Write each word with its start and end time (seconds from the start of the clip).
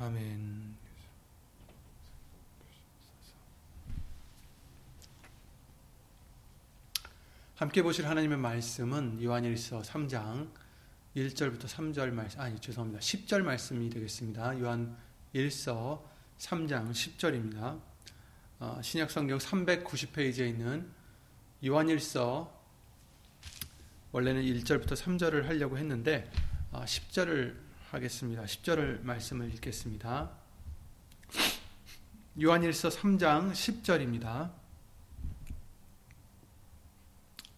아멘. 0.00 0.76
함께 7.56 7.82
보실 7.82 8.06
하나님의 8.06 8.38
말씀은 8.38 9.20
요한일서 9.20 9.82
3장 9.82 10.52
1절부터 11.16 11.64
3절 11.64 12.12
말씀 12.12 12.40
아니 12.40 12.60
죄송합니다. 12.60 13.00
10절 13.00 13.42
말씀이 13.42 13.90
되겠습니다. 13.90 14.60
요한일서 14.60 16.08
3장 16.38 16.92
10절입니다. 16.92 17.80
어, 18.60 18.80
신약 18.80 19.10
성경 19.10 19.38
390페이지에 19.38 20.48
있는 20.48 20.88
요한일서 21.66 22.56
원래는 24.12 24.42
1절부터 24.42 24.92
3절을 24.92 25.42
하려고 25.46 25.76
했는데 25.76 26.30
어, 26.70 26.84
10절을 26.84 27.67
하겠습니다. 27.90 28.42
10절을 28.42 29.02
말씀을 29.02 29.52
읽겠습니다. 29.54 30.30
요한일서 32.40 32.90
3장 32.90 33.52
10절입니다. 33.52 34.52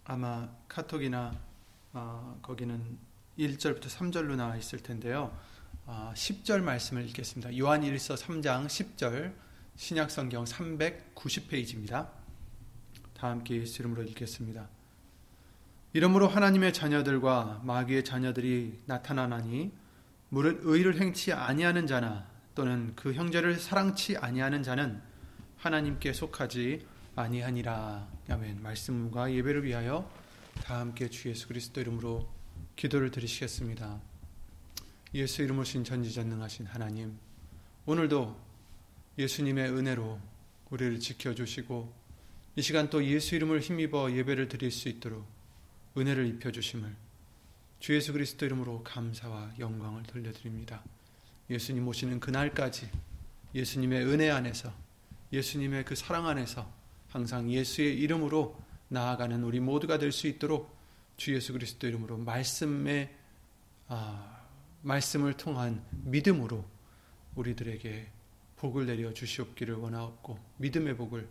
아마 0.05 0.49
카톡이나 0.69 1.37
어, 1.93 2.39
거기는 2.43 2.99
1절부터 3.39 3.87
3절로 3.87 4.37
나와 4.37 4.57
있을 4.57 4.81
텐데요. 4.81 5.37
어, 5.87 6.13
10절 6.15 6.63
말씀을 6.63 7.07
읽겠습니다. 7.09 7.59
요한일서 7.59 8.15
3장 8.15 8.67
10절 8.67 9.35
신약성경 9.75 10.45
390페이지입니다. 10.45 12.09
다 13.15 13.29
함께 13.31 13.57
이름으로 13.57 14.05
읽겠습니다. 14.05 14.69
이러므로 15.93 16.29
하나님의 16.29 16.73
자녀들과 16.73 17.63
마귀의 17.65 18.05
자녀들이 18.05 18.83
나타나나니 18.87 19.80
무릇 20.31 20.61
의를 20.63 21.01
행치 21.01 21.33
아니하는 21.33 21.87
자나 21.87 22.27
또는 22.55 22.93
그 22.95 23.13
형제를 23.13 23.57
사랑치 23.57 24.17
아니하는 24.17 24.63
자는 24.63 25.01
하나님께 25.57 26.13
속하지 26.13 26.87
아니하니라. 27.17 28.09
아멘. 28.29 28.63
말씀과 28.63 29.33
예배를 29.33 29.65
위하여 29.65 30.11
다 30.63 30.79
함께 30.79 31.11
주 31.11 31.29
예수 31.29 31.49
그리스도 31.49 31.81
이름으로 31.81 32.29
기도를 32.77 33.11
드리시겠습니다. 33.11 34.01
예수 35.15 35.43
이름으로 35.43 35.65
신 35.65 35.83
전지전능하신 35.83 36.67
하나님, 36.67 37.19
오늘도 37.85 38.41
예수님의 39.19 39.71
은혜로 39.71 40.21
우리를 40.71 41.01
지켜주시고 41.01 41.93
이 42.55 42.63
시간 42.63 42.89
또 42.89 43.05
예수 43.05 43.35
이름을 43.35 43.61
힘입어 43.61 44.13
예배를 44.13 44.49
드릴 44.49 44.71
수 44.71 44.89
있도록 44.89 45.27
은혜를 45.97 46.27
입혀주심을 46.27 47.10
주 47.81 47.95
예수 47.97 48.13
그리스도 48.13 48.47
이름으로 48.47 48.85
감사와 48.85 49.55
영광을 49.59 50.03
돌려드립니다. 50.05 50.83
예수님 51.49 51.89
오시는 51.89 52.21
그날까지 52.21 52.91
예수님의 53.55 54.05
은혜 54.07 54.31
안에서 54.31 54.73
예수님의 55.33 55.85
그 55.85 55.95
사랑 55.95 56.29
안에서 56.29 56.71
항상 57.09 57.51
예수의 57.51 57.99
이름으로 57.99 58.61
나아가는 58.89 59.43
우리 59.43 59.61
모두가 59.61 59.99
될 59.99 60.13
수 60.13 60.27
있도록 60.27 60.77
주 61.17 61.35
예수 61.35 61.53
그리스도 61.53 61.87
이름으로 61.87 62.19
말씀의 62.19 63.15
아, 63.89 64.41
말씀을 64.83 65.37
통한 65.37 65.85
믿음으로 66.05 66.65
우리들에게 67.35 68.09
복을 68.57 68.87
내려 68.87 69.13
주시옵기를 69.13 69.75
원하옵고 69.77 70.39
믿음의 70.59 70.97
복을 70.97 71.29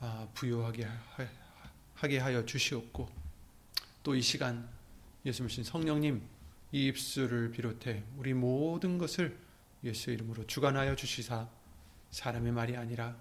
아, 0.00 0.28
부여하게 0.34 0.88
하게 1.94 2.18
하여 2.18 2.44
주시옵고 2.44 3.08
또 4.02 4.14
이 4.14 4.20
시간 4.22 4.68
예수님 5.24 5.64
성령님 5.64 6.22
이 6.72 6.86
입술을 6.86 7.50
비롯해 7.50 8.04
우리 8.16 8.34
모든 8.34 8.98
것을 8.98 9.38
예수 9.84 10.10
이름으로 10.10 10.46
주관하여 10.46 10.96
주시사 10.96 11.48
사람의 12.10 12.52
말이 12.52 12.76
아니라 12.76 13.16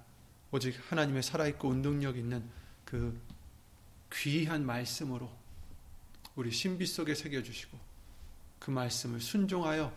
오직 0.51 0.75
하나님의 0.91 1.23
살아있고 1.23 1.67
운동력 1.67 2.17
있는 2.17 2.43
그 2.85 3.19
귀한 4.13 4.65
말씀으로 4.65 5.31
우리 6.35 6.51
신비 6.51 6.85
속에 6.85 7.15
새겨주시고 7.15 7.79
그 8.59 8.71
말씀을 8.71 9.19
순종하여 9.19 9.93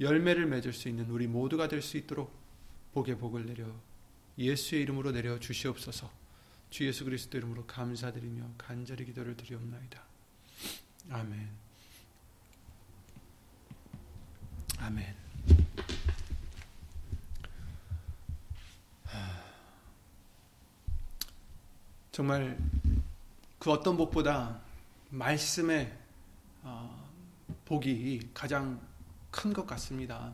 열매를 0.00 0.46
맺을 0.46 0.72
수 0.72 0.88
있는 0.88 1.08
우리 1.10 1.26
모두가 1.26 1.68
될 1.68 1.80
수 1.80 1.96
있도록 1.96 2.32
복의 2.92 3.18
복을 3.18 3.46
내려 3.46 3.66
예수의 4.38 4.82
이름으로 4.82 5.12
내려 5.12 5.38
주시옵소서 5.38 6.10
주 6.70 6.86
예수 6.86 7.04
그리스도 7.04 7.38
이름으로 7.38 7.66
감사드리며 7.66 8.54
간절히 8.58 9.04
기도를 9.04 9.36
드리옵나이다. 9.36 10.13
아멘. 11.10 11.48
아멘. 14.78 15.14
정말 22.14 22.56
그 23.58 23.72
어떤 23.72 23.96
복보다 23.96 24.60
말씀의 25.10 25.92
어, 26.62 27.10
복이 27.64 28.30
가장 28.32 28.80
큰 29.32 29.52
것 29.52 29.66
같습니다. 29.66 30.32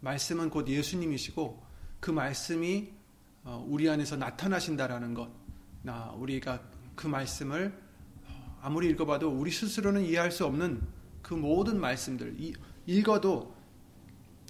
말씀은 0.00 0.48
곧 0.48 0.66
예수님이시고 0.68 1.62
그 2.00 2.10
말씀이 2.10 2.90
어, 3.44 3.62
우리 3.68 3.90
안에서 3.90 4.16
나타나신다라는 4.16 5.12
것, 5.12 5.28
나 5.82 6.10
우리가 6.12 6.62
그 6.94 7.06
말씀을 7.06 7.78
아무리 8.66 8.88
읽어봐도 8.90 9.30
우리 9.30 9.52
스스로는 9.52 10.04
이해할 10.06 10.32
수 10.32 10.44
없는 10.44 10.82
그 11.22 11.34
모든 11.34 11.78
말씀들 11.78 12.36
읽어도 12.84 13.54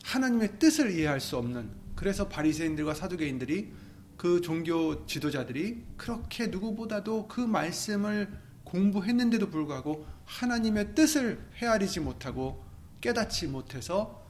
하나님의 0.04 0.58
뜻을 0.58 0.90
이해할 0.98 1.20
수 1.20 1.36
없는 1.36 1.70
그래서 1.94 2.26
바리새인들과 2.26 2.94
사두개인들이 2.94 3.74
그 4.16 4.40
종교 4.40 5.04
지도자들이 5.04 5.84
그렇게 5.98 6.46
누구보다도 6.46 7.28
그 7.28 7.42
말씀을 7.42 8.32
공부했는데도 8.64 9.50
불구하고 9.50 10.06
하나님의 10.24 10.94
뜻을 10.94 11.38
헤아리지 11.56 12.00
못하고 12.00 12.64
깨닫지 13.02 13.48
못해서 13.48 14.26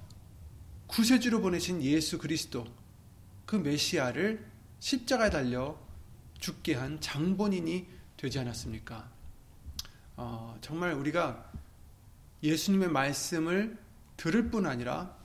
구세주로 0.88 1.40
보내신 1.40 1.80
예수 1.80 2.18
그리스도 2.18 2.66
그 3.44 3.54
메시아를 3.54 4.44
십자가에 4.80 5.30
달려 5.30 5.78
죽게 6.40 6.74
한 6.74 7.00
장본인이 7.00 7.86
되지 8.16 8.40
않았습니까? 8.40 9.14
어, 10.16 10.56
정말 10.60 10.92
우리가 10.94 11.50
예수님의 12.42 12.88
말씀을 12.88 13.76
들을 14.16 14.50
뿐 14.50 14.66
아니라 14.66 15.16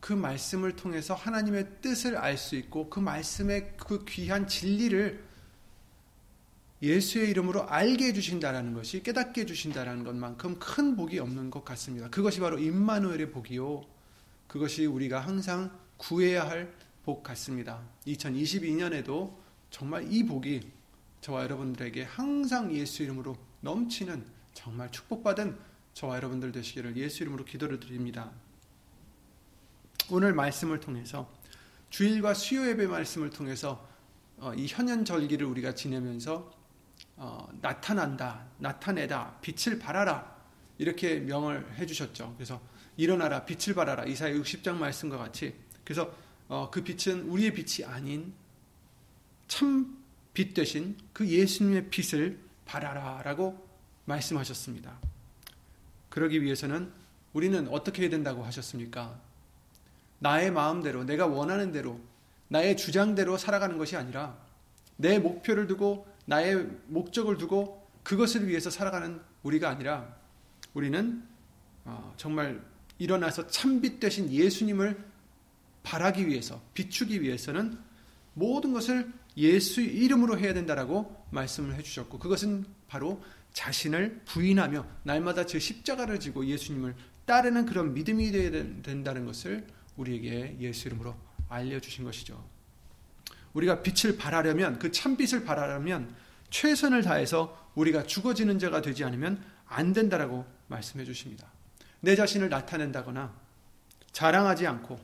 그 0.00 0.12
말씀을 0.12 0.76
통해서 0.76 1.14
하나님의 1.14 1.80
뜻을 1.80 2.16
알 2.16 2.36
수 2.36 2.56
있고 2.56 2.90
그 2.90 3.00
말씀의 3.00 3.74
그 3.76 4.04
귀한 4.06 4.46
진리를 4.46 5.24
예수의 6.82 7.30
이름으로 7.30 7.68
알게 7.68 8.08
해주신다라는 8.08 8.74
것이 8.74 9.02
깨닫게 9.02 9.42
해주신다라는 9.42 10.04
것만큼 10.04 10.58
큰 10.58 10.96
복이 10.96 11.18
없는 11.18 11.50
것 11.50 11.64
같습니다. 11.64 12.10
그것이 12.10 12.40
바로 12.40 12.58
임마누엘의 12.58 13.30
복이요. 13.30 13.84
그것이 14.46 14.84
우리가 14.84 15.20
항상 15.20 15.70
구해야 15.96 16.48
할 16.48 16.84
복 17.04 17.22
같습니다. 17.22 17.82
2022년에도 18.06 19.36
정말 19.70 20.10
이 20.10 20.24
복이 20.24 20.60
저와 21.20 21.42
여러분들에게 21.44 22.02
항상 22.04 22.74
예수 22.74 23.02
이름으로 23.02 23.36
넘치는 23.64 24.24
정말 24.52 24.90
축복받은 24.92 25.58
저와 25.94 26.16
여러분들 26.16 26.52
되시기를 26.52 26.96
예수 26.96 27.22
이름으로 27.22 27.44
기도를 27.44 27.80
드립니다. 27.80 28.30
오늘 30.10 30.32
말씀을 30.34 30.80
통해서 30.80 31.32
주일과 31.90 32.34
수요 32.34 32.68
예배 32.68 32.86
말씀을 32.86 33.30
통해서 33.30 33.88
어, 34.36 34.52
이 34.54 34.66
현현절기를 34.66 35.46
우리가 35.46 35.74
지내면서 35.74 36.52
어, 37.16 37.48
나타난다, 37.60 38.46
나타내다, 38.58 39.38
빛을 39.40 39.78
발하라 39.78 40.34
이렇게 40.78 41.20
명을 41.20 41.78
해주셨죠. 41.78 42.34
그래서 42.36 42.60
일어나라, 42.96 43.44
빛을 43.44 43.74
발하라 43.74 44.04
이사야 44.04 44.34
60장 44.34 44.76
말씀과 44.76 45.16
같이 45.16 45.54
그래서 45.84 46.14
어, 46.48 46.70
그 46.70 46.82
빛은 46.84 47.28
우리의 47.28 47.54
빛이 47.54 47.86
아닌 47.88 48.34
참 49.48 50.04
빛 50.34 50.52
대신 50.52 50.96
그 51.12 51.26
예수님의 51.26 51.88
빛을 51.88 52.38
발하라라고 52.64 53.66
말씀하셨습니다. 54.04 54.98
그러기 56.08 56.42
위해서는 56.42 56.92
우리는 57.32 57.68
어떻게 57.68 58.02
해야 58.02 58.10
된다고 58.10 58.44
하셨습니까? 58.44 59.18
나의 60.20 60.50
마음대로, 60.52 61.04
내가 61.04 61.26
원하는 61.26 61.72
대로, 61.72 62.00
나의 62.48 62.76
주장대로 62.76 63.36
살아가는 63.36 63.78
것이 63.78 63.96
아니라 63.96 64.36
내 64.96 65.18
목표를 65.18 65.66
두고 65.66 66.06
나의 66.26 66.68
목적을 66.86 67.36
두고 67.36 67.84
그것을 68.02 68.48
위해서 68.48 68.70
살아가는 68.70 69.20
우리가 69.42 69.68
아니라 69.68 70.14
우리는 70.72 71.22
어, 71.84 72.14
정말 72.16 72.62
일어나서 72.98 73.48
참빛 73.48 74.00
되신 74.00 74.30
예수님을 74.30 75.04
바라기 75.82 76.26
위해서 76.26 76.60
비추기 76.74 77.22
위해서는 77.22 77.78
모든 78.34 78.72
것을 78.72 79.12
예수 79.36 79.80
이름으로 79.80 80.38
해야 80.38 80.54
된다라고 80.54 81.26
말씀을 81.30 81.74
해주셨고 81.74 82.18
그것은 82.18 82.64
바로 82.86 83.22
자신을 83.52 84.22
부인하며 84.24 84.86
날마다 85.04 85.46
제 85.46 85.58
십자가를 85.58 86.20
지고 86.20 86.46
예수님을 86.46 86.94
따르는 87.24 87.66
그런 87.66 87.94
믿음이 87.94 88.30
되어야 88.30 88.50
된다는 88.82 89.24
것을 89.24 89.66
우리에게 89.96 90.56
예수 90.60 90.88
이름으로 90.88 91.14
알려주신 91.48 92.04
것이죠. 92.04 92.44
우리가 93.54 93.82
빛을 93.82 94.16
발하려면 94.16 94.78
그 94.78 94.90
참빛을 94.90 95.44
발하려면 95.44 96.14
최선을 96.50 97.02
다해서 97.02 97.70
우리가 97.74 98.04
죽어지는 98.04 98.58
자가 98.58 98.82
되지 98.82 99.04
않으면 99.04 99.42
안 99.66 99.92
된다라고 99.92 100.44
말씀해 100.68 101.04
주십니다. 101.04 101.48
내 102.00 102.14
자신을 102.16 102.48
나타낸다거나 102.48 103.34
자랑하지 104.12 104.66
않고 104.66 104.98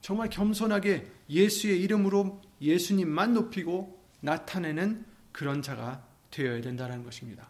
정말 0.00 0.28
겸손하게 0.28 1.10
예수의 1.28 1.80
이름으로 1.82 2.42
예수님만 2.60 3.34
높이고 3.34 4.02
나타내는 4.20 5.04
그런 5.32 5.62
자가 5.62 6.06
되어야 6.30 6.60
된다는 6.60 7.04
것입니다. 7.04 7.48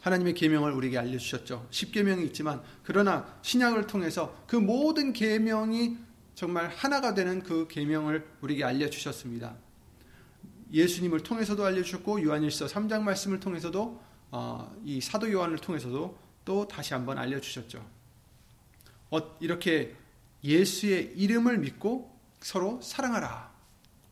하나님의 0.00 0.34
계명을 0.34 0.72
우리에게 0.72 0.98
알려주셨죠. 0.98 1.68
10계명이 1.70 2.24
있지만 2.26 2.62
그러나 2.82 3.38
신약을 3.42 3.86
통해서 3.86 4.44
그 4.46 4.56
모든 4.56 5.12
계명이 5.12 5.96
정말 6.34 6.68
하나가 6.68 7.14
되는 7.14 7.42
그 7.42 7.66
계명을 7.68 8.26
우리에게 8.42 8.64
알려주셨습니다. 8.64 9.56
예수님을 10.72 11.20
통해서도 11.20 11.64
알려주셨고 11.64 12.22
요한일서 12.22 12.66
3장 12.66 13.02
말씀을 13.02 13.40
통해서도 13.40 14.02
어, 14.30 14.76
이 14.84 15.00
사도 15.00 15.30
요한을 15.30 15.58
통해서도 15.58 16.18
또 16.44 16.68
다시 16.68 16.92
한번 16.92 17.16
알려주셨죠. 17.16 17.84
어, 19.10 19.36
이렇게 19.40 19.94
예수의 20.42 21.12
이름을 21.16 21.58
믿고 21.58 22.13
서로 22.44 22.80
사랑하라. 22.82 23.52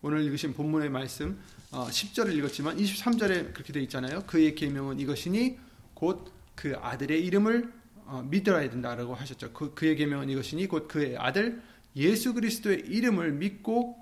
오늘 0.01 0.23
읽으신 0.25 0.55
본문의 0.55 0.91
말씀 0.91 1.41
어, 1.71 1.87
10절을 1.87 2.35
읽었지만 2.37 2.77
23절에 2.77 3.53
그렇게 3.53 3.73
되어 3.73 3.83
있잖아요. 3.85 4.25
그의 4.27 4.55
계명은 4.55 4.99
이것이니 4.99 5.59
곧 5.95 6.43
그 6.55 6.77
아들의 6.77 7.25
이름을 7.25 7.73
어, 8.05 8.23
믿어야 8.23 8.69
된다라고 8.69 9.15
하셨죠. 9.15 9.53
그, 9.53 9.75
그의 9.75 9.97
계명은 9.97 10.29
이것이니 10.31 10.67
곧 10.67 10.89
그의 10.89 11.17
아들 11.17 11.63
예수 11.97 12.35
그리스도의 12.35 12.81
이름을 12.81 13.33
믿고 13.33 13.97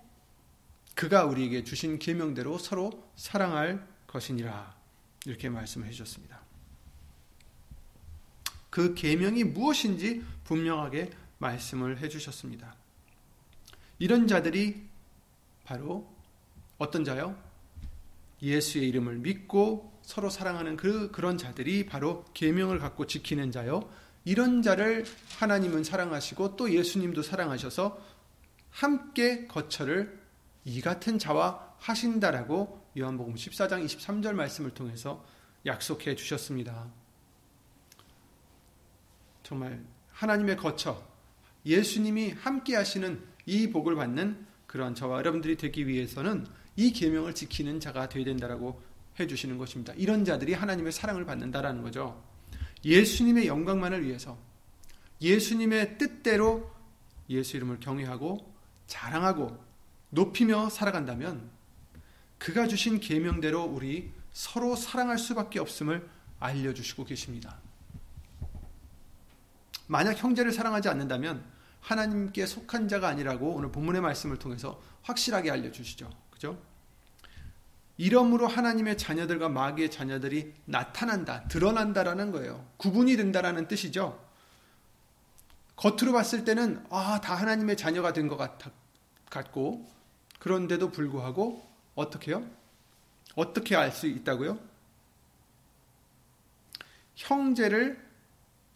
그가 0.94 1.24
우리에게 1.24 1.64
주신 1.64 1.98
계명대로 1.98 2.58
서로 2.58 3.10
사랑할 3.16 3.86
것이니라 4.06 4.76
이렇게 5.26 5.48
말씀해 5.48 5.90
주셨습니다. 5.90 6.40
그 8.68 8.94
계명이 8.94 9.44
무엇인지 9.44 10.24
분명하게 10.44 11.10
말씀을 11.38 11.98
해 11.98 12.08
주셨습니다. 12.08 12.79
이런 14.00 14.26
자들이 14.26 14.88
바로 15.62 16.10
어떤 16.78 17.04
자요? 17.04 17.36
예수의 18.42 18.88
이름을 18.88 19.18
믿고 19.18 19.92
서로 20.02 20.30
사랑하는 20.30 20.76
그 20.76 21.10
그런 21.12 21.36
자들이 21.36 21.84
바로 21.86 22.24
계명을 22.32 22.78
갖고 22.78 23.06
지키는 23.06 23.52
자요. 23.52 23.88
이런 24.24 24.62
자를 24.62 25.04
하나님은 25.38 25.84
사랑하시고 25.84 26.56
또 26.56 26.72
예수님도 26.72 27.22
사랑하셔서 27.22 28.00
함께 28.70 29.46
거처를 29.46 30.18
이 30.64 30.80
같은 30.80 31.18
자와 31.18 31.74
하신다라고 31.78 32.82
요한복음 32.98 33.34
14장 33.34 33.84
23절 33.84 34.32
말씀을 34.32 34.70
통해서 34.72 35.22
약속해 35.66 36.14
주셨습니다. 36.14 36.90
정말 39.42 39.84
하나님의 40.12 40.56
거처 40.56 41.09
예수님이 41.64 42.32
함께 42.32 42.76
하시는 42.76 43.22
이 43.46 43.70
복을 43.70 43.94
받는 43.94 44.46
그런 44.66 44.94
저와 44.94 45.18
여러분들이 45.18 45.56
되기 45.56 45.86
위해서는 45.86 46.46
이 46.76 46.92
계명을 46.92 47.34
지키는 47.34 47.80
자가 47.80 48.08
되어야 48.08 48.24
된다라고 48.24 48.80
해 49.18 49.26
주시는 49.26 49.58
것입니다. 49.58 49.92
이런 49.96 50.24
자들이 50.24 50.54
하나님의 50.54 50.92
사랑을 50.92 51.24
받는다라는 51.26 51.82
거죠. 51.82 52.22
예수님의 52.84 53.46
영광만을 53.46 54.04
위해서 54.06 54.38
예수님의 55.20 55.98
뜻대로 55.98 56.70
예수 57.28 57.56
이름을 57.56 57.80
경외하고 57.80 58.54
자랑하고 58.86 59.62
높이며 60.10 60.70
살아간다면 60.70 61.50
그가 62.38 62.66
주신 62.66 63.00
계명대로 63.00 63.64
우리 63.64 64.10
서로 64.32 64.74
사랑할 64.76 65.18
수밖에 65.18 65.58
없음을 65.58 66.08
알려 66.38 66.72
주시고 66.72 67.04
계십니다. 67.04 67.58
만약 69.90 70.22
형제를 70.22 70.52
사랑하지 70.52 70.88
않는다면 70.88 71.44
하나님께 71.80 72.46
속한 72.46 72.86
자가 72.86 73.08
아니라고 73.08 73.54
오늘 73.54 73.72
본문의 73.72 74.00
말씀을 74.00 74.38
통해서 74.38 74.80
확실하게 75.02 75.50
알려주시죠. 75.50 76.08
그죠? 76.30 76.56
이러므로 77.96 78.46
하나님의 78.46 78.96
자녀들과 78.96 79.48
마귀의 79.48 79.90
자녀들이 79.90 80.54
나타난다, 80.64 81.48
드러난다라는 81.48 82.30
거예요. 82.30 82.64
구분이 82.76 83.16
된다라는 83.16 83.66
뜻이죠. 83.66 84.24
겉으로 85.74 86.12
봤을 86.12 86.44
때는 86.44 86.86
아, 86.90 87.20
다 87.20 87.34
하나님의 87.34 87.76
자녀가 87.76 88.12
된 88.12 88.28
것 88.28 88.38
같고 89.28 89.90
그런데도 90.38 90.92
불구하고 90.92 91.68
어떻게요? 91.96 92.48
어떻게 93.34 93.74
알 93.74 93.90
수 93.90 94.06
있다고요? 94.06 94.56
형제를 97.16 98.09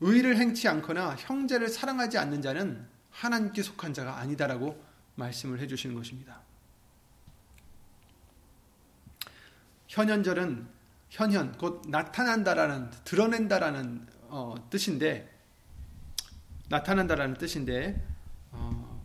의를 0.06 0.36
행치 0.36 0.68
않거나 0.68 1.16
형제를 1.16 1.68
사랑하지 1.68 2.18
않는 2.18 2.42
자는 2.42 2.86
하나님께 3.10 3.62
속한 3.62 3.94
자가 3.94 4.18
아니다라고 4.18 4.78
말씀을 5.14 5.60
해 5.60 5.66
주시는 5.66 5.96
것입니다. 5.96 6.42
현현절은 9.88 10.68
현현 11.08 11.56
곧 11.56 11.82
나타난다라는 11.88 12.90
드러낸다라는 13.04 14.06
어, 14.28 14.54
뜻인데 14.68 15.32
나타난다라는 16.68 17.38
뜻인데 17.38 18.06
어, 18.50 19.02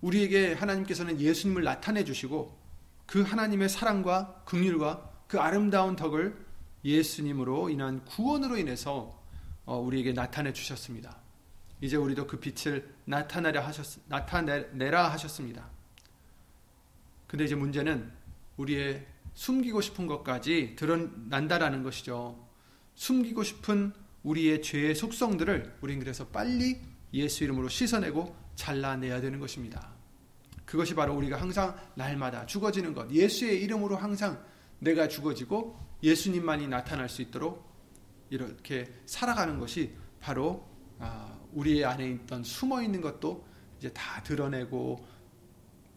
우리에게 0.00 0.54
하나님께서는 0.54 1.20
예수님을 1.20 1.62
나타내 1.62 2.04
주시고 2.04 2.56
그 3.04 3.20
하나님의 3.20 3.68
사랑과 3.68 4.42
긍휼과 4.46 5.10
그 5.26 5.38
아름다운 5.38 5.94
덕을 5.94 6.42
예수님으로 6.84 7.68
인한 7.68 8.02
구원으로 8.06 8.56
인해서 8.56 9.20
어, 9.20 9.21
우리에게 9.66 10.12
나타내 10.12 10.52
주셨습니다. 10.52 11.18
이제 11.80 11.96
우리도 11.96 12.26
그 12.26 12.38
빛을 12.38 12.94
나타내라 13.04 13.66
하셨 13.66 14.00
나타내라 14.08 15.10
하셨습니다. 15.12 15.68
근데 17.26 17.44
이제 17.44 17.54
문제는 17.54 18.10
우리의 18.56 19.06
숨기고 19.34 19.80
싶은 19.80 20.06
것까지 20.06 20.76
드러난다라는 20.76 21.82
것이죠. 21.82 22.46
숨기고 22.94 23.42
싶은 23.42 23.92
우리의 24.22 24.62
죄의 24.62 24.94
속성들을 24.94 25.78
우린 25.80 25.98
그래서 25.98 26.26
빨리 26.28 26.80
예수 27.14 27.44
이름으로 27.44 27.68
씻어내고 27.68 28.36
잘라내야 28.54 29.20
되는 29.20 29.40
것입니다. 29.40 29.90
그것이 30.64 30.94
바로 30.94 31.14
우리가 31.16 31.40
항상 31.40 31.76
날마다 31.94 32.46
죽어지는 32.46 32.94
것. 32.94 33.10
예수의 33.10 33.62
이름으로 33.62 33.96
항상 33.96 34.42
내가 34.78 35.08
죽어지고 35.08 35.78
예수님만이 36.02 36.68
나타날 36.68 37.08
수 37.08 37.22
있도록 37.22 37.71
이렇게 38.32 38.90
살아가는 39.04 39.58
것이 39.58 39.94
바로 40.18 40.66
아, 40.98 41.38
우리 41.52 41.84
안에 41.84 42.08
있던 42.12 42.42
숨어 42.42 42.82
있는 42.82 43.02
것도 43.02 43.46
이제 43.78 43.92
다 43.92 44.22
드러내고 44.22 45.06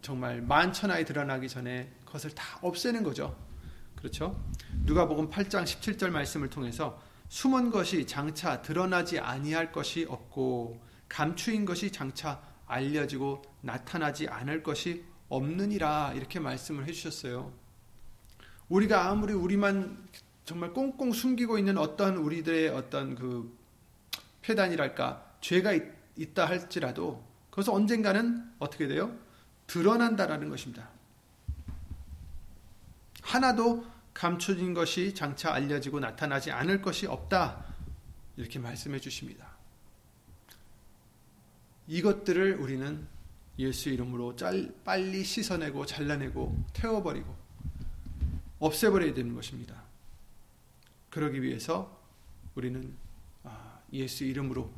정말 0.01 0.41
만천하에 0.41 1.05
드러나기 1.05 1.47
전에 1.47 1.93
그것을 2.03 2.31
다 2.31 2.59
없애는 2.61 3.03
거죠. 3.03 3.37
그렇죠? 3.95 4.43
누가복음 4.83 5.29
8장 5.29 5.63
17절 5.63 6.09
말씀을 6.09 6.49
통해서 6.49 7.01
숨은 7.29 7.71
것이 7.71 8.05
장차 8.05 8.61
드러나지 8.61 9.17
아니할 9.17 9.71
것이 9.71 10.05
없고 10.09 10.83
감추인 11.07 11.63
것이 11.63 11.89
장차 11.89 12.41
알려지고 12.65 13.43
나타나지 13.61 14.27
않을 14.27 14.61
것이 14.61 15.05
없느니라 15.29 16.11
이렇게 16.15 16.41
말씀을 16.41 16.85
해주셨어요. 16.87 17.53
우리가 18.67 19.09
아무리 19.09 19.33
우리만 19.33 20.05
정말 20.45 20.73
꽁꽁 20.73 21.11
숨기고 21.11 21.57
있는 21.57 21.77
어떤 21.77 22.17
우리들의 22.17 22.69
어떤 22.69 23.15
그 23.15 23.57
폐단이랄까 24.43 25.37
죄가 25.41 25.73
있, 25.73 26.33
다 26.33 26.45
할지라도 26.45 27.25
그것은 27.49 27.73
언젠가는 27.73 28.51
어떻게 28.59 28.87
돼요? 28.87 29.13
드러난다라는 29.67 30.49
것입니다. 30.49 30.87
하나도 33.21 33.85
감춰진 34.13 34.73
것이 34.73 35.13
장차 35.13 35.53
알려지고 35.53 35.99
나타나지 35.99 36.51
않을 36.51 36.81
것이 36.81 37.07
없다. 37.07 37.65
이렇게 38.37 38.59
말씀해 38.59 38.99
주십니다. 38.99 39.47
이것들을 41.87 42.55
우리는 42.55 43.07
예수 43.57 43.89
이름으로 43.89 44.35
짤, 44.35 44.73
빨리 44.83 45.23
씻어내고 45.23 45.85
잘라내고 45.85 46.65
태워버리고 46.73 47.35
없애버려야 48.59 49.13
되는 49.13 49.33
것입니다. 49.33 49.84
그러기 51.15 51.41
위해서 51.41 51.97
우리는 52.55 52.93
아, 53.45 53.79
예수 53.93 54.25
이름으로 54.25 54.69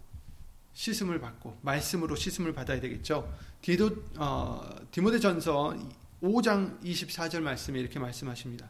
씻음을 0.74 1.20
받고 1.20 1.58
말씀으로 1.64 2.16
씻음을 2.16 2.54
받아야 2.54 2.80
되겠죠. 2.80 3.36
디도 3.62 4.04
어, 4.20 4.70
디모데전서 4.92 5.76
5장 6.22 6.80
24절 6.84 7.40
말씀에 7.40 7.80
이렇게 7.80 7.98
말씀하십니다. 7.98 8.70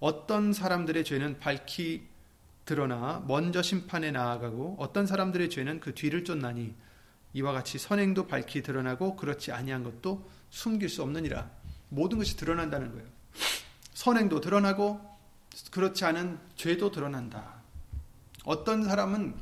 어떤 0.00 0.52
사람들의 0.52 1.02
죄는 1.02 1.38
밝히 1.38 2.06
드러나 2.66 3.24
먼저 3.26 3.62
심판에 3.62 4.10
나아가고 4.10 4.76
어떤 4.78 5.06
사람들의 5.06 5.48
죄는 5.48 5.80
그 5.80 5.94
뒤를 5.94 6.24
쫓나니 6.24 6.74
이와 7.32 7.52
같이 7.52 7.78
선행도 7.78 8.26
밝히 8.26 8.62
드러나고 8.62 9.16
그렇지 9.16 9.50
아니한 9.50 9.82
것도 9.82 10.28
숨길 10.50 10.90
수 10.90 11.02
없느니라. 11.02 11.50
모든 11.88 12.18
것이 12.18 12.36
드러난다는 12.36 12.92
거예요. 12.92 13.06
선행도 13.94 14.42
드러나고 14.42 15.11
그렇지 15.70 16.04
않은 16.04 16.38
죄도 16.56 16.90
드러난다. 16.90 17.62
어떤 18.44 18.84
사람은 18.84 19.34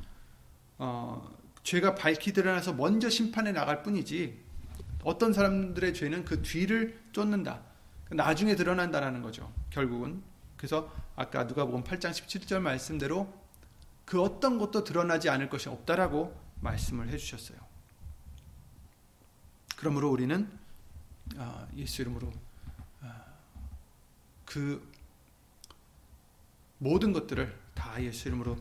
어, 0.78 1.36
죄가 1.62 1.94
밝히 1.94 2.32
드러나서 2.32 2.72
먼저 2.72 3.08
심판에 3.10 3.52
나갈 3.52 3.82
뿐이지 3.82 4.38
어떤 5.04 5.32
사람들의 5.32 5.94
죄는 5.94 6.24
그 6.24 6.42
뒤를 6.42 7.00
쫓는다. 7.12 7.62
나중에 8.10 8.56
드러난다라는 8.56 9.22
거죠. 9.22 9.52
결국은 9.70 10.22
그래서 10.56 10.92
아까 11.16 11.44
누가복음 11.44 11.84
8장 11.84 12.10
17절 12.10 12.60
말씀대로 12.60 13.32
그 14.04 14.20
어떤 14.20 14.58
것도 14.58 14.84
드러나지 14.84 15.30
않을 15.30 15.48
것이 15.48 15.68
없다라고 15.68 16.38
말씀을 16.60 17.08
해주셨어요. 17.08 17.58
그러므로 19.76 20.10
우리는 20.10 20.50
아, 21.38 21.66
예수 21.76 22.02
이름으로 22.02 22.30
아, 23.00 23.24
그 24.44 24.89
모든 26.80 27.12
것들을 27.12 27.54
다 27.74 28.02
예수 28.02 28.28
이름으로 28.28 28.56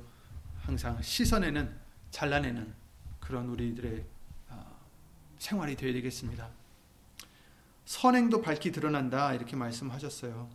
항상 0.61 1.01
씻어내는 1.01 1.73
잘라내는 2.11 2.73
그런 3.21 3.47
우리들의 3.47 4.03
아, 4.49 4.65
생활이 5.37 5.75
되어야 5.75 5.93
되겠습니다. 5.93 6.49
선행도 7.85 8.41
밝히 8.41 8.71
드러난다 8.71 9.33
이렇게 9.33 9.55
말씀하셨어요. 9.55 10.49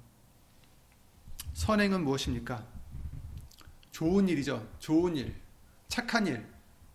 선행은 1.55 2.05
무엇입니까? 2.05 2.67
좋은 3.93 4.29
일이죠. 4.29 4.69
좋은 4.79 5.17
일, 5.17 5.35
착한 5.89 6.27
일. 6.27 6.47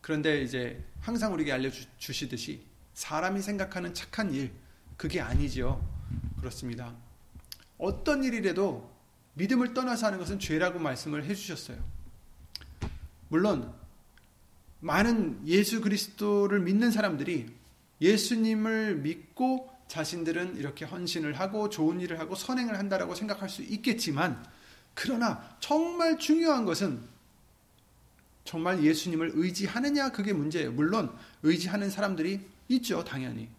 그런데 0.01 0.43
이제 0.43 0.85
항상 1.01 1.33
우리에게 1.33 1.51
알려주시듯이 1.51 2.63
사람이 2.93 3.41
생각하는 3.41 3.93
착한 3.95 4.33
일, 4.33 4.53
그게 4.97 5.19
아니죠. 5.19 5.83
그렇습니다. 6.37 6.93
어떤 7.79 8.23
일이라도 8.23 8.98
믿음을 9.39 9.73
떠나서 9.73 10.07
하는 10.07 10.19
것은 10.19 10.37
죄라고 10.37 10.79
말씀을 10.79 11.23
해주셨어요. 11.23 11.77
물론, 13.29 13.73
많은 14.81 15.41
예수 15.47 15.81
그리스도를 15.81 16.59
믿는 16.59 16.91
사람들이 16.91 17.47
예수님을 18.01 18.97
믿고 18.97 19.69
자신들은 19.87 20.57
이렇게 20.57 20.85
헌신을 20.85 21.39
하고 21.39 21.69
좋은 21.69 21.99
일을 21.99 22.19
하고 22.19 22.35
선행을 22.35 22.77
한다라고 22.77 23.15
생각할 23.15 23.49
수 23.49 23.63
있겠지만 23.63 24.45
그러나 24.93 25.55
정말 25.59 26.17
중요한 26.17 26.65
것은 26.65 27.01
정말 28.43 28.83
예수님을 28.83 29.31
의지하느냐 29.35 30.11
그게 30.11 30.33
문제예요. 30.33 30.71
물론 30.71 31.15
의지하는 31.43 31.89
사람들이 31.89 32.41
있죠, 32.69 33.03
당연히. 33.03 33.49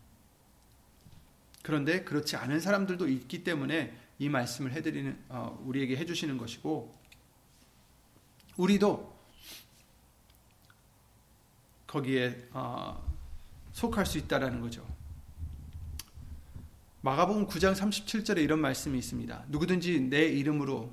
그런데 1.63 2.03
그렇지 2.05 2.37
않은 2.37 2.61
사람들도 2.61 3.09
있기 3.09 3.45
때문에 3.45 3.95
이 4.21 4.29
말씀을 4.29 4.73
해드리는 4.73 5.19
어, 5.31 5.59
우리에게 5.65 5.97
해주시는 5.97 6.37
것이고 6.37 6.95
우리도 8.59 9.19
거기에 11.87 12.49
어, 12.53 13.03
속할 13.73 14.05
수 14.05 14.19
있다라는 14.19 14.61
거죠. 14.61 14.87
마가복음 17.01 17.47
9장 17.47 17.75
37절에 17.75 18.43
이런 18.45 18.61
말씀이 18.61 18.99
있습니다. 18.99 19.47
누구든지 19.49 20.03
내 20.03 20.27
이름으로 20.27 20.93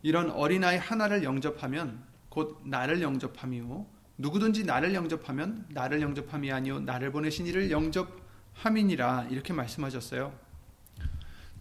이런 0.00 0.30
어린아이 0.30 0.78
하나를 0.78 1.24
영접하면 1.24 2.02
곧 2.30 2.62
나를 2.64 3.02
영접함이요 3.02 3.86
누구든지 4.16 4.64
나를 4.64 4.94
영접하면 4.94 5.66
나를 5.68 6.00
영접함이 6.00 6.50
아니요 6.50 6.80
나를 6.80 7.12
보내신 7.12 7.46
이를 7.46 7.70
영접함이니라 7.70 9.26
이렇게 9.30 9.52
말씀하셨어요. 9.52 10.47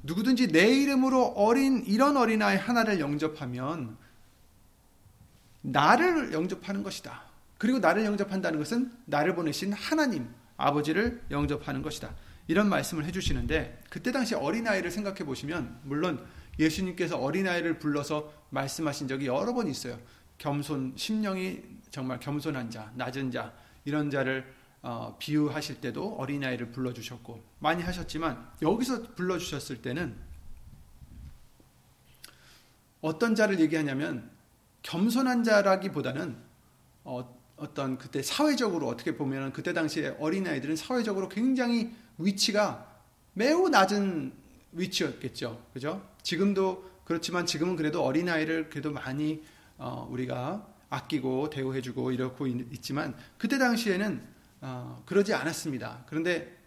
누구든지 0.07 0.47
내 0.47 0.67
이름으로 0.67 1.33
어린 1.35 1.83
이런 1.85 2.15
어린아이 2.15 2.55
하나를 2.55 2.99
영접하면 3.01 3.97
나를 5.61 6.31
영접하는 6.31 6.81
것이다. 6.81 7.23
그리고 7.57 7.79
나를 7.79 8.05
영접한다는 8.05 8.57
것은 8.57 8.91
나를 9.05 9.35
보내신 9.35 9.73
하나님 9.73 10.29
아버지를 10.55 11.21
영접하는 11.29 11.81
것이다. 11.81 12.15
이런 12.47 12.69
말씀을 12.69 13.03
해주시는데 13.03 13.83
그때 13.89 14.13
당시 14.13 14.33
어린아이를 14.33 14.91
생각해 14.91 15.25
보시면 15.25 15.81
물론 15.83 16.25
예수님께서 16.57 17.17
어린아이를 17.17 17.77
불러서 17.77 18.31
말씀하신 18.51 19.09
적이 19.09 19.27
여러 19.27 19.53
번 19.53 19.67
있어요. 19.67 19.99
겸손, 20.37 20.93
심령이 20.95 21.61
정말 21.91 22.19
겸손한 22.19 22.69
자, 22.69 22.89
낮은 22.95 23.31
자, 23.31 23.51
이런 23.83 24.09
자를 24.09 24.45
어, 24.89 25.17
비유하실 25.20 25.82
때도 25.82 26.15
어린아이를 26.15 26.72
불러주셨고 26.72 27.44
많이 27.60 27.84
하셨지만 27.84 28.51
여기서 28.62 29.15
불러주셨을 29.15 29.82
때는 29.82 30.15
어떤 33.01 33.36
자를 33.36 33.60
얘기하냐면 33.60 34.32
겸손한 34.84 35.44
자라기보다는 35.44 36.38
어, 37.03 37.38
어떤 37.58 37.98
그때 37.98 38.22
사회적으로 38.22 38.88
어떻게 38.88 39.17
보면 39.17 39.51
그때 39.51 39.74
당시에 39.74 40.15
어린아이들은 40.20 40.77
사회적으로 40.77 41.27
굉장히 41.27 41.94
위치가 42.17 42.89
매우 43.34 43.67
낮은 43.67 44.32
위치였겠죠. 44.72 45.65
그죠? 45.74 46.01
지금도 46.24 46.89
그렇지만 47.03 47.46
지금은 47.46 47.75
그래도 47.75 48.06
어린아이를 48.06 48.70
그래도 48.70 48.91
많이 48.91 49.44
어, 49.77 50.08
우리가 50.10 50.65
아끼고 50.89 51.50
대우해주고 51.50 52.13
이렇고 52.13 52.48
있지만 52.48 53.17
그때 53.38 53.58
당시에는 53.58 54.37
어, 54.61 55.03
그러지 55.05 55.33
않았습니다. 55.33 56.03
그런데 56.07 56.57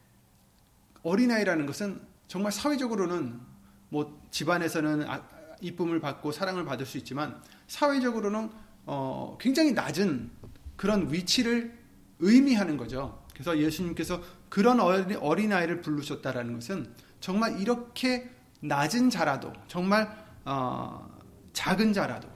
어린아이라는 1.02 1.66
것은 1.66 2.00
정말 2.28 2.52
사회적으로는 2.52 3.40
뭐 3.88 4.20
집안에서는 4.30 5.08
아, 5.08 5.22
이쁨을 5.60 6.00
받고 6.00 6.32
사랑을 6.32 6.64
받을 6.64 6.86
수 6.86 6.98
있지만 6.98 7.42
사회적으로는 7.66 8.50
어, 8.86 9.36
굉장히 9.40 9.72
낮은 9.72 10.30
그런 10.76 11.12
위치를 11.12 11.78
의미하는 12.20 12.76
거죠. 12.76 13.22
그래서 13.32 13.58
예수님께서 13.58 14.22
그런 14.48 14.80
어린아이를 14.80 15.80
부르셨다라는 15.80 16.54
것은 16.54 16.94
정말 17.20 17.60
이렇게 17.60 18.30
낮은 18.60 19.10
자라도 19.10 19.52
정말 19.68 20.08
어, 20.44 21.08
작은 21.52 21.92
자라도 21.92 22.28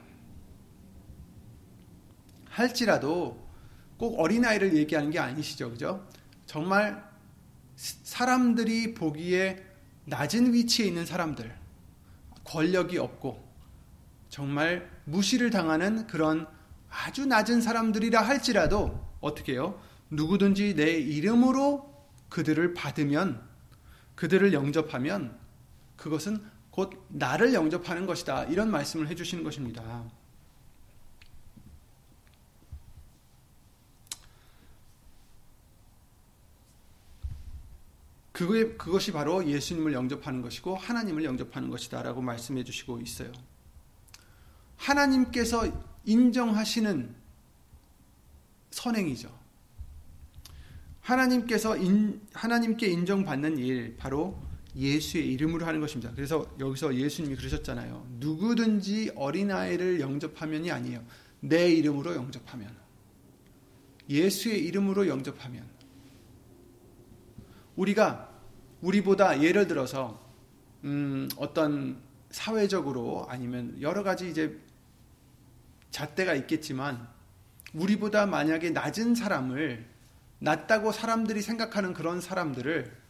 할지라도 2.49 3.44
꼭 3.97 4.19
어린아이를 4.21 4.77
얘기하는 4.77 5.11
게 5.11 5.19
아니시죠. 5.19 5.71
그죠? 5.71 6.07
정말 6.47 7.03
사람들이 7.77 8.95
보기에 8.95 9.65
낮은 10.07 10.53
위치에 10.53 10.87
있는 10.87 11.07
사람들, 11.07 11.55
권력이 12.45 12.99
없고 12.99 13.43
정말 14.29 14.91
무시를 15.05 15.51
당하는 15.51 16.07
그런 16.07 16.47
아주 16.91 17.27
낮은 17.27 17.61
사람들이라 17.61 18.21
할지라도 18.21 19.05
어떻게 19.21 19.53
해요? 19.53 19.81
누구든지 20.11 20.75
내 20.75 20.93
이름으로 20.93 21.93
그들을 22.29 22.75
받으면 22.75 23.43
그들을 24.15 24.53
영접하면 24.53 25.39
그것은 25.97 26.43
곧 26.71 27.07
나를 27.09 27.55
영접하는 27.55 28.07
것이다. 28.07 28.45
이런 28.45 28.71
말씀을 28.71 29.09
해 29.09 29.15
주시는 29.15 29.45
것입니다. 29.45 30.05
그게, 38.35 38.75
그것이 38.77 39.13
바로 39.13 39.47
예수님을 39.47 39.93
영접하는 39.93 40.43
것이고 40.43 40.75
하나님을 40.75 41.23
영접하는 41.23 41.71
것이다라고 41.71 42.21
말씀해 42.21 42.65
주시고 42.65 43.01
있어요. 43.01 43.31
하나님께서 44.77 45.71
인정하시는 46.05 47.15
선행이죠. 48.73 49.33
하나님께서 51.01 51.77
인, 51.77 52.21
하나님께 52.33 52.89
인정받는 52.89 53.57
일 53.59 53.97
바로 53.99 54.37
예수의 54.75 55.33
이름으로 55.35 55.65
하는 55.65 55.79
것입니다. 55.81 56.13
그래서 56.13 56.45
여기서 56.59 56.97
예수님이 56.97 57.37
그러셨잖아요. 57.37 58.05
누구든지 58.19 59.13
어린아이를 59.15 60.01
영접하면이 60.01 60.73
아니에요. 60.73 61.05
내 61.39 61.71
이름으로 61.71 62.17
영접하면. 62.17 62.75
예수의 64.11 64.59
이름으로 64.65 65.07
영접하면. 65.07 65.74
우리가 67.77 68.31
우리보다 68.81 69.43
예를 69.43 69.67
들어서 69.67 70.23
음, 70.85 71.29
어떤 71.37 72.01
사회적으로 72.31 73.27
아니면 73.29 73.81
여러 73.81 74.03
가지 74.03 74.29
이제 74.29 74.61
잣대가 75.91 76.35
있겠지만 76.35 77.09
우리보다 77.73 78.27
만약에 78.27 78.71
낮은 78.71 79.15
사람을 79.15 79.87
낮다고 80.41 80.93
사람들이 80.93 81.41
생각하는 81.41 81.95
그런 81.95 82.21
사람들을 82.21 83.05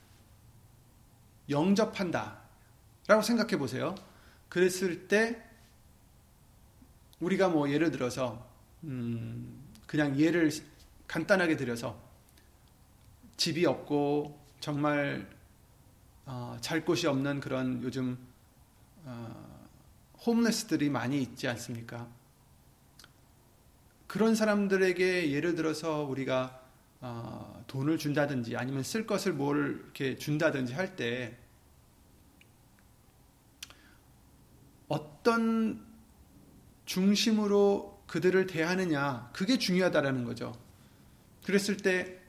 영접한다. 1.51 2.39
라고 3.07 3.23
생각해 3.23 3.59
보세요. 3.59 3.95
그랬을 4.49 5.09
때 5.09 5.43
우리가 7.21 7.49
뭐 7.49 7.71
예를 7.71 7.91
들어서 7.91 8.49
음 8.85 9.63
그냥 9.87 10.19
예를 10.19 10.51
간단하게 11.07 11.57
들여서 11.57 11.99
집이 13.37 13.67
없고 13.67 14.44
정말 14.65 15.29
어, 16.25 16.57
잘 16.63 16.87
곳이 16.87 17.07
없는 17.07 17.41
그런 17.41 17.83
요즘 17.83 18.17
어, 19.05 19.69
홈레스들이 20.25 20.89
많이 20.89 21.21
있지 21.21 21.47
않습니까? 21.49 22.09
그런 24.07 24.35
사람들에게 24.35 25.33
예를 25.33 25.55
들어서 25.55 26.05
우리가 26.05 26.63
어, 27.03 27.63
돈을 27.67 27.99
준다든지 27.99 28.57
아니면 28.57 28.83
쓸 28.83 29.07
것을 29.07 29.35
뭘 29.35 29.83
이렇게 29.85 30.17
준다든지 30.17 30.73
할 30.73 30.97
때 30.97 31.37
어떤 34.89 35.85
중심으로 36.87 38.03
그들을 38.07 38.47
대하느냐 38.47 39.29
그게 39.35 39.59
중요하다라는 39.59 40.25
거죠. 40.25 40.59
그랬을 41.45 41.77
때 41.77 42.24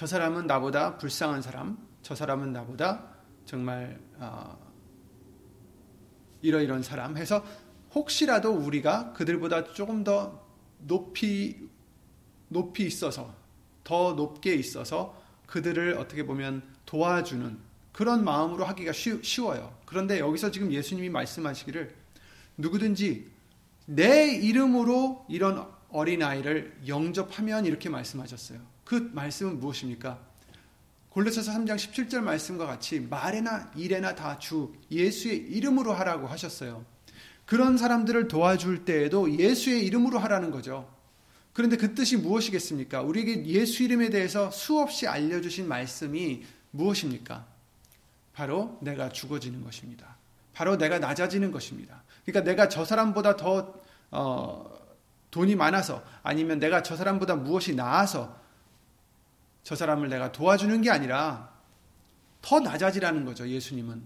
저 0.00 0.06
사람은 0.06 0.46
나보다 0.46 0.96
불쌍한 0.96 1.42
사람, 1.42 1.76
저 2.00 2.14
사람은 2.14 2.54
나보다 2.54 3.04
정말 3.44 4.00
어, 4.16 4.58
이러이런 6.40 6.82
사람 6.82 7.18
해서 7.18 7.44
혹시라도 7.94 8.50
우리가 8.50 9.12
그들보다 9.12 9.74
조금 9.74 10.02
더 10.02 10.42
높이 10.78 11.68
높이 12.48 12.86
있어서 12.86 13.34
더 13.84 14.14
높게 14.14 14.54
있어서 14.54 15.22
그들을 15.46 15.98
어떻게 15.98 16.24
보면 16.24 16.62
도와주는 16.86 17.58
그런 17.92 18.24
마음으로 18.24 18.64
하기가 18.64 18.92
쉬워요. 18.94 19.76
그런데 19.84 20.18
여기서 20.18 20.50
지금 20.50 20.72
예수님이 20.72 21.10
말씀하시기를 21.10 21.94
누구든지 22.56 23.30
내 23.84 24.34
이름으로 24.34 25.26
이런 25.28 25.70
어린아이를 25.90 26.84
영접하면 26.86 27.66
이렇게 27.66 27.90
말씀하셨어요. 27.90 28.79
그 28.90 29.08
말씀은 29.12 29.60
무엇입니까? 29.60 30.18
골로새서 31.10 31.52
3장 31.52 31.76
17절 31.76 32.22
말씀과 32.22 32.66
같이 32.66 32.98
말에나 32.98 33.70
일에나 33.76 34.16
다 34.16 34.36
주 34.40 34.74
예수의 34.90 35.36
이름으로 35.36 35.92
하라고 35.92 36.26
하셨어요. 36.26 36.84
그런 37.46 37.78
사람들을 37.78 38.26
도와줄 38.26 38.84
때에도 38.84 39.30
예수의 39.30 39.86
이름으로 39.86 40.18
하라는 40.18 40.50
거죠. 40.50 40.92
그런데 41.52 41.76
그 41.76 41.94
뜻이 41.94 42.16
무엇이겠습니까? 42.16 43.02
우리에게 43.02 43.46
예수 43.46 43.84
이름에 43.84 44.10
대해서 44.10 44.50
수없이 44.50 45.06
알려주신 45.06 45.68
말씀이 45.68 46.42
무엇입니까? 46.72 47.46
바로 48.32 48.76
내가 48.82 49.10
죽어지는 49.10 49.62
것입니다. 49.62 50.16
바로 50.52 50.76
내가 50.76 50.98
낮아지는 50.98 51.52
것입니다. 51.52 52.02
그러니까 52.24 52.50
내가 52.50 52.68
저 52.68 52.84
사람보다 52.84 53.36
더 53.36 53.72
어, 54.10 54.68
돈이 55.30 55.54
많아서 55.54 56.02
아니면 56.24 56.58
내가 56.58 56.82
저 56.82 56.96
사람보다 56.96 57.36
무엇이 57.36 57.76
나아서 57.76 58.39
저 59.62 59.74
사람을 59.76 60.08
내가 60.08 60.32
도와주는 60.32 60.82
게 60.82 60.90
아니라 60.90 61.52
더 62.42 62.60
낮아지라는 62.60 63.24
거죠. 63.24 63.48
예수님은 63.48 64.02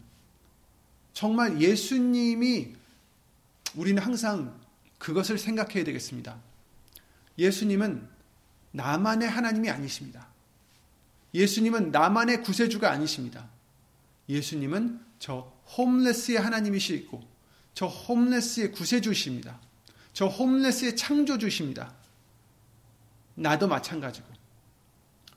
정말 1.12 1.60
예수님이 1.60 2.74
우리는 3.74 4.02
항상 4.02 4.60
그것을 4.98 5.38
생각해야 5.38 5.84
되겠습니다. 5.84 6.36
예수님은 7.38 8.08
나만의 8.72 9.28
하나님이 9.28 9.70
아니십니다. 9.70 10.28
예수님은 11.32 11.90
나만의 11.90 12.42
구세주가 12.42 12.90
아니십니다. 12.90 13.48
예수님은 14.28 15.00
저 15.18 15.52
홈레스의 15.76 16.38
하나님이시고 16.38 17.22
저 17.74 17.86
홈레스의 17.86 18.72
구세주십니다. 18.72 19.60
저 20.12 20.26
홈레스의 20.26 20.96
창조주십니다. 20.96 21.92
나도 23.34 23.66
마찬가지고. 23.66 24.33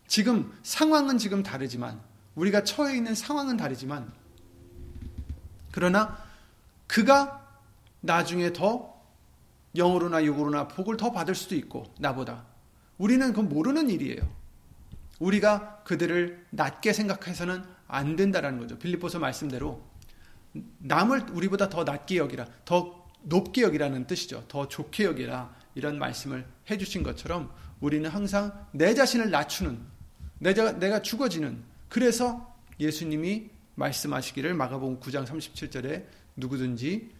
지금 0.07 0.51
상황은 0.63 1.17
지금 1.17 1.43
다르지만 1.43 1.99
우리가 2.35 2.63
처해 2.63 2.95
있는 2.95 3.13
상황은 3.13 3.57
다르지만 3.57 4.11
그러나 5.71 6.17
그가 6.87 7.45
나중에 8.01 8.53
더 8.53 8.95
영으로나 9.75 10.23
육으로나 10.23 10.67
복을 10.67 10.97
더 10.97 11.11
받을 11.11 11.35
수도 11.35 11.55
있고 11.55 11.93
나보다 11.99 12.45
우리는 12.97 13.27
그건 13.27 13.49
모르는 13.49 13.89
일이에요. 13.89 14.21
우리가 15.19 15.83
그들을 15.83 16.45
낮게 16.51 16.93
생각해서는 16.93 17.63
안 17.87 18.15
된다라는 18.15 18.59
거죠. 18.59 18.77
빌립보서 18.77 19.19
말씀대로 19.19 19.81
남을 20.79 21.27
우리보다 21.31 21.69
더 21.69 21.83
낮게 21.83 22.17
여기라, 22.17 22.47
더 22.65 23.07
높게 23.23 23.61
여기라는 23.61 24.07
뜻이죠. 24.07 24.45
더 24.47 24.67
좋게 24.67 25.03
여기라 25.03 25.53
이런 25.75 25.99
말씀을 25.99 26.45
해주신 26.69 27.03
것처럼 27.03 27.51
우리는 27.79 28.09
항상 28.09 28.67
내 28.71 28.93
자신을 28.93 29.29
낮추는 29.29 29.96
내가 30.39 30.73
내가 30.73 31.01
죽어지는 31.01 31.63
그래서 31.89 32.55
예수님이 32.79 33.49
말씀하시기를 33.75 34.53
마가복음 34.53 34.99
9장 34.99 35.25
37절에 35.25 36.05
누구든지 36.35 37.11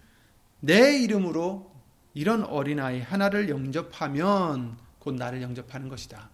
내 0.59 0.97
이름으로 0.99 1.71
이런 2.13 2.43
어린아이 2.43 3.01
하나를 3.01 3.49
영접하면 3.49 4.77
곧 4.99 5.15
나를 5.15 5.41
영접하는 5.41 5.87
것이다. 5.87 6.29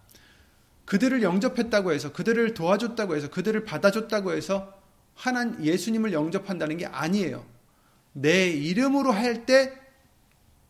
그들을 0.84 1.22
영접했다고 1.22 1.92
해서 1.92 2.12
그들을 2.12 2.54
도와줬다고 2.54 3.16
해서 3.16 3.30
그들을 3.30 3.64
받아줬다고 3.64 4.32
해서 4.32 4.72
하나 5.14 5.58
예수님을 5.60 6.12
영접한다는 6.12 6.76
게 6.76 6.86
아니에요. 6.86 7.44
내 8.12 8.48
이름으로 8.50 9.12
할 9.12 9.46
때 9.46 9.84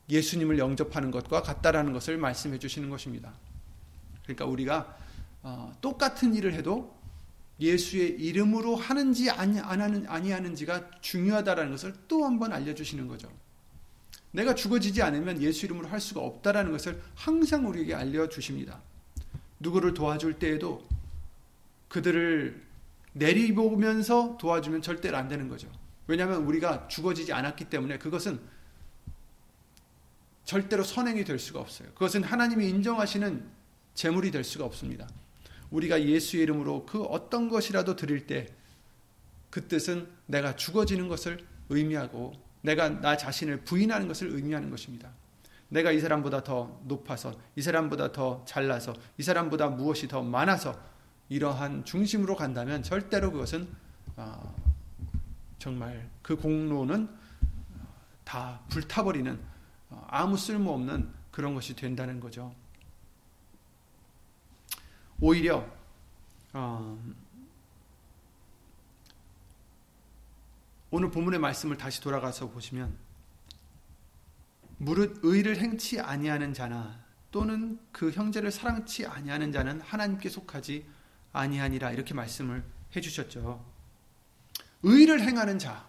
예수님을 0.08 0.58
영접하는 0.58 1.10
것과 1.10 1.42
같다라는 1.42 1.92
것을 1.92 2.18
말씀해 2.18 2.58
주시는 2.58 2.90
것입니다. 2.90 3.32
그러니까 4.24 4.44
우리가 4.44 4.96
어, 5.44 5.72
똑같은 5.80 6.34
일을 6.34 6.54
해도 6.54 6.92
예수의 7.60 8.18
이름으로 8.20 8.74
하는지 8.76 9.30
아니, 9.30 9.60
안 9.60 9.80
하는, 9.80 10.06
아니하는지가 10.08 11.00
중요하다라는 11.02 11.70
것을 11.70 11.94
또 12.08 12.24
한 12.24 12.38
번 12.38 12.52
알려주시는 12.52 13.06
거죠. 13.06 13.30
내가 14.32 14.54
죽어지지 14.54 15.02
않으면 15.02 15.40
예수 15.42 15.66
이름으로 15.66 15.86
할 15.86 16.00
수가 16.00 16.20
없다라는 16.22 16.72
것을 16.72 17.00
항상 17.14 17.68
우리에게 17.68 17.94
알려주십니다. 17.94 18.80
누구를 19.60 19.94
도와줄 19.94 20.38
때에도 20.40 20.82
그들을 21.88 22.60
내리보면서 23.12 24.36
도와주면 24.38 24.82
절대로 24.82 25.16
안 25.16 25.28
되는 25.28 25.48
거죠. 25.48 25.68
왜냐하면 26.08 26.42
우리가 26.44 26.88
죽어지지 26.88 27.32
않았기 27.32 27.66
때문에 27.66 27.98
그것은 27.98 28.40
절대로 30.44 30.82
선행이 30.82 31.24
될 31.24 31.38
수가 31.38 31.60
없어요. 31.60 31.88
그것은 31.90 32.24
하나님이 32.24 32.68
인정하시는 32.70 33.46
재물이 33.94 34.30
될 34.32 34.42
수가 34.42 34.64
없습니다. 34.64 35.06
우리가 35.74 36.02
예수의 36.02 36.44
이름으로 36.44 36.86
그 36.86 37.02
어떤 37.02 37.48
것이라도 37.48 37.96
드릴 37.96 38.26
때 38.26 38.46
그 39.54 39.68
뜻은 39.68 40.08
내가 40.26 40.56
죽어지는 40.56 41.06
것을 41.06 41.38
의미하고 41.68 42.32
내가 42.62 42.88
나 42.88 43.16
자신을 43.16 43.58
부인하는 43.58 44.08
것을 44.08 44.34
의미하는 44.34 44.68
것입니다. 44.68 45.10
내가 45.68 45.92
이 45.92 46.00
사람보다 46.00 46.42
더 46.42 46.80
높아서, 46.86 47.32
이 47.54 47.62
사람보다 47.62 48.10
더 48.10 48.44
잘나서, 48.46 48.94
이 49.16 49.22
사람보다 49.22 49.68
무엇이 49.68 50.08
더 50.08 50.24
많아서 50.24 50.76
이러한 51.28 51.84
중심으로 51.84 52.34
간다면 52.34 52.82
절대로 52.82 53.30
그것은 53.30 53.68
어, 54.16 54.56
정말 55.60 56.10
그 56.20 56.34
공로는 56.34 57.08
다 58.24 58.60
불타버리는 58.70 59.38
어, 59.90 60.06
아무 60.10 60.36
쓸모없는 60.36 61.08
그런 61.30 61.54
것이 61.54 61.76
된다는 61.76 62.18
거죠. 62.18 62.52
오히려 65.26 65.66
어, 66.52 67.02
오늘 70.90 71.10
본문의 71.10 71.40
말씀을 71.40 71.78
다시 71.78 72.02
돌아가서 72.02 72.50
보시면 72.50 72.94
무릇 74.76 75.20
의를 75.22 75.56
행치 75.56 75.98
아니하는 75.98 76.52
자나 76.52 77.02
또는 77.30 77.78
그 77.90 78.10
형제를 78.10 78.50
사랑치 78.50 79.06
아니하는 79.06 79.50
자는 79.50 79.80
하나님께 79.80 80.28
속하지 80.28 80.84
아니하니라 81.32 81.92
이렇게 81.92 82.12
말씀을 82.12 82.62
해 82.94 83.00
주셨죠. 83.00 83.64
의를 84.82 85.22
행하는 85.22 85.58
자 85.58 85.88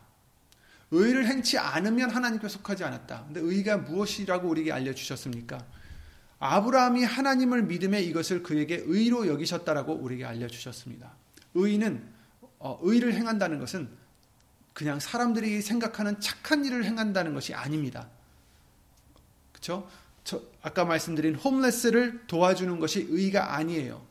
의를 0.92 1.28
행치 1.28 1.58
않으면 1.58 2.10
하나님께 2.10 2.48
속하지 2.48 2.86
않았다. 2.86 3.26
근데 3.26 3.42
의가 3.42 3.80
무엇이라고 3.80 4.48
우리에게 4.48 4.72
알려 4.72 4.96
주셨습니까? 4.96 5.58
아브라함이 6.40 7.04
하나님을 7.04 7.64
믿음에 7.64 8.02
이것을 8.02 8.44
그에게 8.44 8.84
의로 8.86 9.28
여기셨다라고 9.28 9.94
우리에게 9.94 10.26
알려 10.26 10.48
주셨습니다. 10.48 11.14
의는 11.54 12.04
어, 12.60 12.80
의를 12.82 13.14
행한다는 13.14 13.60
것은 13.60 13.90
그냥 14.74 15.00
사람들이 15.00 15.62
생각하는 15.62 16.20
착한 16.20 16.66
일을 16.66 16.84
행한다는 16.84 17.34
것이 17.34 17.54
아닙니다. 17.54 18.10
그렇죠? 19.54 19.88
저, 20.24 20.42
아까 20.62 20.84
말씀드린 20.84 21.36
홈레스를 21.36 22.28
도와주는 22.28 22.80
것이 22.80 23.08
의가 23.10 23.56
아니에요. 23.56 24.06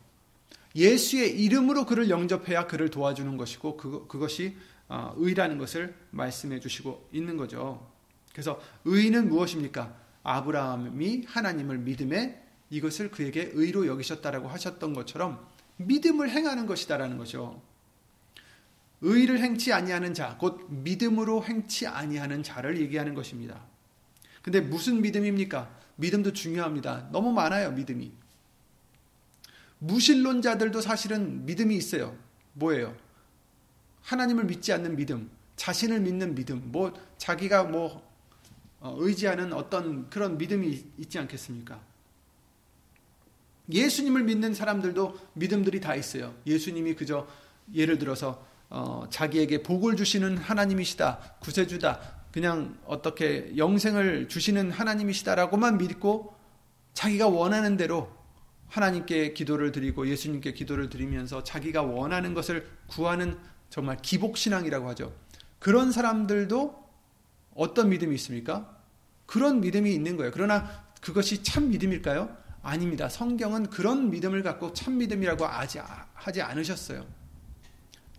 예수의 0.74 1.40
이름으로 1.40 1.86
그를 1.86 2.08
영접해야 2.08 2.66
그를 2.66 2.90
도와주는 2.90 3.36
것이고 3.36 3.76
그, 3.76 4.06
그것이 4.08 4.56
어, 4.88 5.12
의라는 5.16 5.58
것을 5.58 5.94
말씀해 6.10 6.60
주시고 6.60 7.08
있는 7.12 7.36
거죠. 7.36 7.90
그래서 8.32 8.60
의는 8.84 9.28
무엇입니까? 9.28 10.03
아브라함이 10.24 11.24
하나님을 11.28 11.78
믿음에 11.78 12.42
이것을 12.70 13.10
그에게 13.10 13.50
의로 13.54 13.86
여기셨다라고 13.86 14.48
하셨던 14.48 14.94
것처럼 14.94 15.46
믿음을 15.76 16.30
행하는 16.30 16.66
것이다라는 16.66 17.18
거죠. 17.18 17.62
의를 19.00 19.38
행치 19.38 19.72
아니하는 19.72 20.14
자, 20.14 20.36
곧 20.38 20.66
믿음으로 20.70 21.44
행치 21.44 21.86
아니하는 21.86 22.42
자를 22.42 22.80
얘기하는 22.80 23.14
것입니다. 23.14 23.62
근데 24.42 24.60
무슨 24.60 25.02
믿음입니까? 25.02 25.70
믿음도 25.96 26.32
중요합니다. 26.32 27.08
너무 27.12 27.32
많아요, 27.32 27.72
믿음이. 27.72 28.12
무신론자들도 29.78 30.80
사실은 30.80 31.44
믿음이 31.44 31.76
있어요. 31.76 32.16
뭐예요? 32.54 32.96
하나님을 34.02 34.44
믿지 34.44 34.72
않는 34.72 34.96
믿음, 34.96 35.30
자신을 35.56 36.00
믿는 36.00 36.34
믿음, 36.34 36.62
뭐 36.66 36.92
자기가 37.18 37.64
뭐 37.64 37.96
어, 37.96 38.13
의지하는 38.98 39.52
어떤 39.52 40.08
그런 40.10 40.36
믿음이 40.36 40.84
있지 40.98 41.18
않겠습니까? 41.18 41.80
예수님을 43.72 44.24
믿는 44.24 44.52
사람들도 44.52 45.18
믿음들이 45.34 45.80
다 45.80 45.94
있어요. 45.94 46.34
예수님이 46.46 46.94
그저 46.94 47.26
예를 47.72 47.98
들어서 47.98 48.44
어, 48.68 49.06
자기에게 49.08 49.62
복을 49.62 49.96
주시는 49.96 50.36
하나님이시다, 50.36 51.36
구세주다, 51.40 52.00
그냥 52.32 52.76
어떻게 52.84 53.56
영생을 53.56 54.28
주시는 54.28 54.72
하나님이시다라고만 54.72 55.78
믿고 55.78 56.34
자기가 56.92 57.28
원하는 57.28 57.76
대로 57.76 58.10
하나님께 58.68 59.32
기도를 59.34 59.70
드리고 59.70 60.08
예수님께 60.08 60.52
기도를 60.52 60.90
드리면서 60.90 61.44
자기가 61.44 61.82
원하는 61.82 62.34
것을 62.34 62.68
구하는 62.88 63.38
정말 63.70 63.96
기복신앙이라고 64.02 64.88
하죠. 64.90 65.12
그런 65.60 65.92
사람들도 65.92 66.84
어떤 67.54 67.88
믿음이 67.88 68.14
있습니까? 68.16 68.73
그런 69.26 69.60
믿음이 69.60 69.92
있는 69.92 70.16
거예요. 70.16 70.30
그러나 70.32 70.84
그것이 71.00 71.42
참 71.42 71.70
믿음일까요? 71.70 72.36
아닙니다. 72.62 73.08
성경은 73.08 73.68
그런 73.68 74.10
믿음을 74.10 74.42
갖고 74.42 74.72
참 74.72 74.98
믿음이라고 74.98 75.44
하지 75.46 76.42
않으셨어요. 76.42 77.06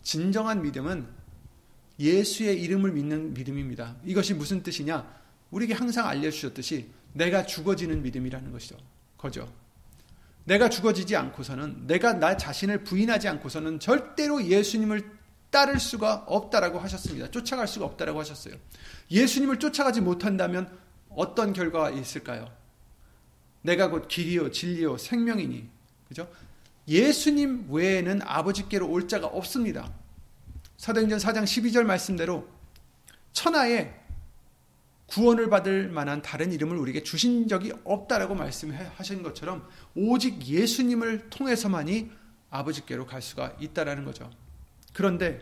진정한 0.04 0.62
믿음은 0.62 1.08
예수의 2.00 2.62
이름을 2.62 2.92
믿는 2.92 3.34
믿음입니다. 3.34 3.96
이것이 4.04 4.34
무슨 4.34 4.62
뜻이냐? 4.62 5.06
우리에게 5.50 5.74
항상 5.74 6.08
알려주셨듯이 6.08 6.90
내가 7.14 7.46
죽어지는 7.46 8.04
믿음이라는 8.04 8.52
것이죠. 8.52 8.78
거죠. 9.18 9.52
내가 10.44 10.70
죽어지지 10.70 11.16
않고서는 11.16 11.88
내가 11.88 12.14
나 12.14 12.38
자신을 12.38 12.84
부인하지 12.84 13.28
않고서는 13.28 13.80
절대로 13.80 14.46
예수님을 14.46 15.10
따를 15.50 15.80
수가 15.80 16.26
없다라고 16.28 16.78
하셨습니다. 16.80 17.32
쫓아갈 17.32 17.68
수가 17.68 17.86
없다라고 17.86 18.20
하셨어요. 18.20 18.56
예수님을 19.10 19.58
쫓아가지 19.58 20.02
못한다면 20.02 20.70
어떤 21.16 21.54
결과가 21.54 21.90
있을까요? 21.92 22.52
내가 23.62 23.90
곧 23.90 24.08
길이요 24.08 24.52
진리요 24.52 24.98
생명이니. 24.98 25.70
그죠? 26.08 26.30
예수님 26.88 27.68
외에는 27.72 28.22
아버지께로 28.24 28.88
올 28.88 29.08
자가 29.08 29.28
없습니다. 29.28 29.92
사도행전 30.78 31.20
4장 31.20 31.44
12절 31.44 31.84
말씀대로 31.84 32.48
천하에 33.34 33.94
구원을 35.08 35.50
받을 35.50 35.90
만한 35.90 36.22
다른 36.22 36.52
이름을 36.52 36.78
우리에게 36.78 37.04
주신 37.04 37.48
적이 37.48 37.74
없다라고 37.84 38.36
말씀하신 38.36 39.24
것처럼 39.24 39.68
오직 39.96 40.46
예수님을 40.46 41.30
통해서만이 41.30 42.12
아버지께로 42.50 43.06
갈 43.06 43.22
수가 43.22 43.56
있다라는 43.60 44.06
거죠. 44.06 44.30
그런데 44.94 45.42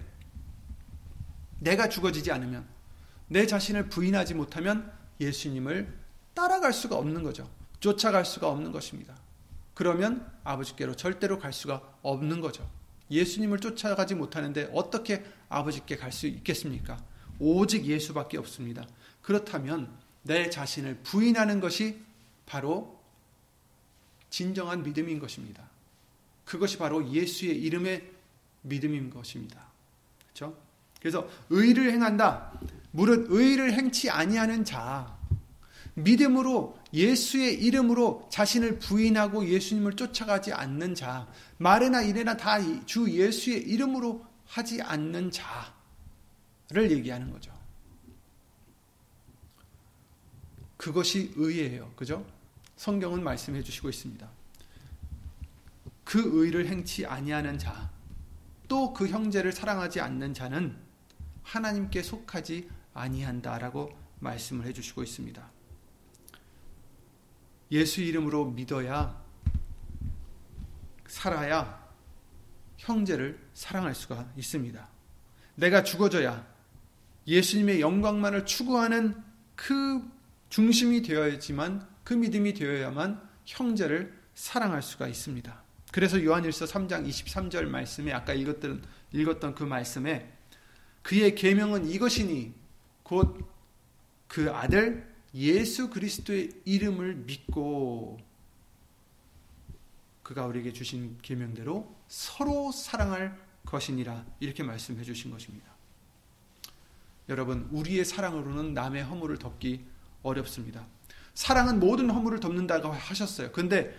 내가 1.60 1.88
죽어지지 1.88 2.32
않으면 2.32 2.66
내 3.28 3.48
자신을 3.48 3.90
부인하지 3.90 4.34
못하면 4.34 4.92
예수님을 5.24 5.94
따라갈 6.34 6.74
수가 6.74 6.98
없는 6.98 7.24
거죠. 7.24 7.50
쫓아갈 7.80 8.26
수가 8.26 8.50
없는 8.50 8.72
것입니다. 8.72 9.16
그러면 9.74 10.32
아버지께로 10.44 10.96
절대로 10.96 11.40
갈 11.40 11.52
수가 11.52 11.98
없는 12.02 12.42
거죠. 12.42 12.70
예수님을 13.10 13.60
쫓아가지 13.60 14.16
못하는데 14.16 14.70
어떻게 14.74 15.24
아버지께 15.50 15.98
갈 15.98 16.12
수 16.12 16.28
있겠습니까? 16.28 17.04
오직 17.40 17.86
예수밖에 17.86 18.38
없습니다. 18.38 18.88
그렇다면 19.22 19.90
내 20.22 20.50
자신을 20.50 21.00
부인하는 21.04 21.60
것이 21.60 22.00
바로 22.46 23.00
진정한 24.30 24.84
믿음인 24.84 25.20
것입니다. 25.20 25.70
그것이 26.46 26.78
바로 26.78 27.08
예수의 27.12 27.56
이름의 27.62 28.10
믿음인 28.62 29.10
것입니다. 29.10 29.66
그렇죠? 30.34 30.58
그래서 31.00 31.28
의를 31.50 31.92
행한다. 31.92 32.54
무릇 32.94 33.26
의를 33.30 33.74
행치 33.74 34.10
아니하는 34.10 34.64
자 34.64 35.18
믿음으로 35.96 36.78
예수의 36.94 37.56
이름으로 37.64 38.28
자신을 38.32 38.78
부인하고 38.80 39.48
예수님을 39.48 39.96
쫓아가지 39.96 40.54
않는 40.54 40.94
자, 40.96 41.28
말이나 41.58 42.02
이래나 42.04 42.38
다 42.38 42.60
주 42.86 43.10
예수의 43.10 43.64
이름으로 43.64 44.26
하지 44.46 44.82
않는 44.82 45.32
자를 45.32 46.92
얘기하는 46.92 47.32
거죠. 47.32 47.52
그것이 50.78 51.34
의예요. 51.36 51.92
그죠? 51.96 52.26
성경은 52.76 53.24
말씀해 53.24 53.64
주시고 53.64 53.90
있습니다. 53.90 54.30
그 56.04 56.22
의를 56.44 56.68
행치 56.68 57.06
아니하는 57.06 57.58
자, 57.58 57.90
또 58.68 58.94
그 58.94 59.08
형제를 59.08 59.52
사랑하지 59.52 60.00
않는 60.02 60.34
자는 60.34 60.76
하나님께 61.44 62.02
속하지 62.04 62.70
아니한다라고 62.94 63.92
말씀을 64.20 64.66
해 64.66 64.74
주시고 64.74 65.04
있습니다. 65.04 65.52
예수 67.72 68.02
이름으로 68.02 68.46
믿어야 68.46 69.22
살아야 71.08 71.84
형제를 72.78 73.40
사랑할 73.54 73.96
수가 73.96 74.32
있습니다. 74.38 74.88
내가 75.56 75.84
죽어져야 75.84 76.46
예수님의 77.28 77.82
영광만을 77.82 78.46
추구하는 78.46 79.16
그 79.56 80.04
중심이 80.50 81.02
되어야지만 81.02 81.88
그 82.04 82.14
믿음이 82.14 82.54
되어야만 82.54 83.22
형제를 83.46 84.20
사랑할 84.36 84.82
수가 84.82 85.08
있습니다. 85.08 85.64
그래서 85.92 86.24
요한일서 86.24 86.66
3장 86.66 87.08
23절 87.08 87.66
말씀에 87.66 88.12
아까 88.12 88.34
읽었던 88.34 88.84
읽었던 89.12 89.56
그 89.56 89.64
말씀에 89.64 90.32
그의 91.04 91.36
계명은 91.36 91.88
이것이니 91.88 92.54
곧 93.04 93.54
그 94.34 94.52
아들 94.52 95.08
예수 95.36 95.92
그리스도의 95.92 96.50
이름을 96.66 97.14
믿고 97.18 98.20
그가 100.24 100.48
우리에게 100.48 100.74
주신 100.74 101.20
계명대로 101.22 101.96
서로 102.08 102.72
사랑할 102.72 103.40
것이니라 103.64 104.26
이렇게 104.40 104.64
말씀해 104.64 105.04
주신 105.04 105.30
것입니다. 105.30 105.72
여러분, 107.30 107.70
우리의 107.72 108.06
사랑으로는 108.06 108.74
남의 108.74 109.04
허물을 109.04 109.38
덮기 109.38 109.86
어렵습니다. 110.24 110.88
사랑은 111.36 111.80
모든 111.80 112.10
허물을 112.10 112.40
덮는다고 112.40 112.92
하셨어요. 112.92 113.52
근데 113.52 113.96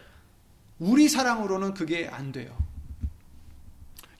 우리 0.80 1.08
사랑으로는 1.08 1.74
그게 1.74 2.08
안 2.08 2.32
돼요. 2.32 2.58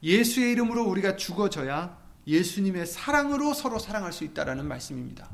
예수의 0.00 0.52
이름으로 0.52 0.84
우리가 0.84 1.16
죽어져야 1.16 2.03
예수님의 2.26 2.86
사랑으로 2.86 3.54
서로 3.54 3.78
사랑할 3.78 4.12
수 4.12 4.24
있다라는 4.24 4.66
말씀입니다. 4.66 5.28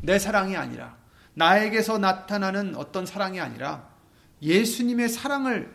내 0.00 0.18
사랑이 0.18 0.56
아니라 0.56 0.96
나에게서 1.34 1.98
나타나는 1.98 2.76
어떤 2.76 3.06
사랑이 3.06 3.40
아니라 3.40 3.90
예수님의 4.42 5.08
사랑을 5.08 5.74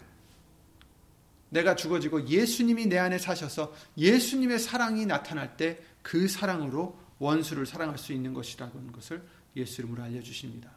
내가 1.49 1.75
죽어지고 1.75 2.27
예수님이 2.27 2.87
내 2.87 2.97
안에 2.97 3.17
사셔서 3.17 3.73
예수님의 3.97 4.59
사랑이 4.59 5.05
나타날 5.05 5.57
때 5.57 5.95
그 6.05 6.27
사랑으로 6.27 6.99
원수를 7.17 7.65
사랑할 7.65 7.97
수 7.97 8.13
있는 8.13 8.35
것이라는 8.35 8.91
것을 8.91 9.23
예수 9.55 9.81
이름으로 9.81 10.03
알려주십니다. 10.03 10.69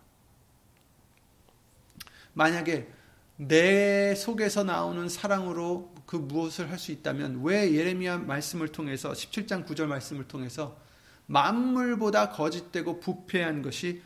만약에 2.33 2.91
내 3.37 4.15
속에서 4.15 4.65
나오는 4.65 5.07
사랑으로 5.11 5.95
그 6.09 6.17
무엇을 6.17 6.71
할 6.71 6.79
수 6.79 6.91
있다면 6.91 7.43
왜 7.43 7.75
예레미야 7.75 8.17
말씀을 8.19 8.69
통해서 8.69 9.13
17장 9.13 9.67
9절 9.67 9.85
말씀을 9.87 10.27
통해서 10.27 10.81
만물보다 11.27 12.31
거짓되고 12.31 13.01
부패한 13.01 13.61
것이 13.61 14.01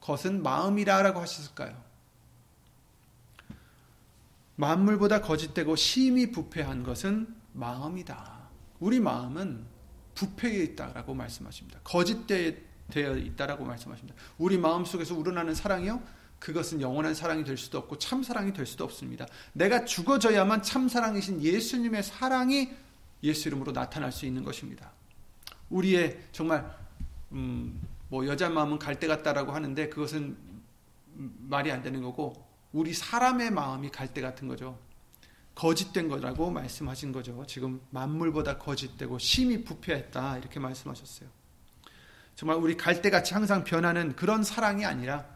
것은 0.00 0.42
마음이라라고 0.42 1.20
하셨을까요? 1.20 1.76
만물보다 4.56 5.20
거짓되고 5.20 5.76
심히 5.76 6.30
부패한 6.30 6.82
것은 6.82 7.28
마음이다. 7.52 8.48
우리 8.80 8.98
마음은 8.98 9.66
부패해 10.14 10.62
있다라고 10.62 11.12
말씀하십니다. 11.12 11.80
거짓되어 11.84 13.16
있다라고 13.18 13.66
말씀하십니다. 13.66 14.18
우리 14.38 14.56
마음 14.56 14.86
속에서 14.86 15.14
우러나는 15.14 15.54
사랑이요? 15.54 16.00
그것은 16.38 16.80
영원한 16.80 17.14
사랑이 17.14 17.44
될 17.44 17.56
수도 17.56 17.78
없고 17.78 17.98
참 17.98 18.22
사랑이 18.22 18.52
될 18.52 18.66
수도 18.66 18.84
없습니다. 18.84 19.26
내가 19.52 19.84
죽어져야만 19.84 20.62
참 20.62 20.88
사랑이신 20.88 21.42
예수님의 21.42 22.02
사랑이 22.02 22.70
예수 23.22 23.48
이름으로 23.48 23.72
나타날 23.72 24.12
수 24.12 24.26
있는 24.26 24.44
것입니다. 24.44 24.92
우리의 25.70 26.18
정말 26.32 26.64
음, 27.32 27.80
뭐 28.08 28.26
여자 28.26 28.48
마음은 28.48 28.78
갈대 28.78 29.06
같다라고 29.06 29.52
하는데 29.52 29.88
그것은 29.88 30.36
말이 31.14 31.70
안 31.72 31.82
되는 31.82 32.00
거고 32.02 32.46
우리 32.72 32.94
사람의 32.94 33.50
마음이 33.50 33.90
갈대 33.90 34.20
같은 34.20 34.46
거죠. 34.46 34.78
거짓된 35.54 36.08
거라고 36.08 36.50
말씀하신 36.50 37.10
거죠. 37.10 37.44
지금 37.46 37.80
만물보다 37.90 38.58
거짓되고 38.58 39.18
심히 39.18 39.64
부패했다 39.64 40.38
이렇게 40.38 40.60
말씀하셨어요. 40.60 41.28
정말 42.36 42.58
우리 42.58 42.76
갈대같이 42.76 43.34
항상 43.34 43.64
변하는 43.64 44.14
그런 44.14 44.44
사랑이 44.44 44.84
아니라 44.84 45.26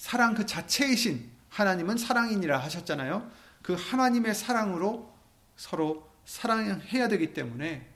사랑 0.00 0.32
그 0.32 0.46
자체이신 0.46 1.30
하나님은 1.50 1.98
사랑이니라 1.98 2.56
하셨잖아요. 2.56 3.30
그 3.60 3.74
하나님의 3.74 4.34
사랑으로 4.34 5.14
서로 5.56 6.10
사랑해야 6.24 7.08
되기 7.08 7.34
때문에 7.34 7.86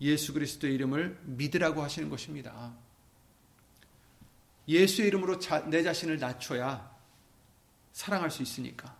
예수 0.00 0.32
그리스도의 0.32 0.74
이름을 0.76 1.18
믿으라고 1.24 1.82
하시는 1.82 2.08
것입니다. 2.08 2.72
예수의 4.68 5.08
이름으로 5.08 5.40
자, 5.40 5.58
내 5.68 5.82
자신을 5.82 6.20
낮춰야 6.20 6.88
사랑할 7.92 8.30
수 8.30 8.44
있으니까. 8.44 8.94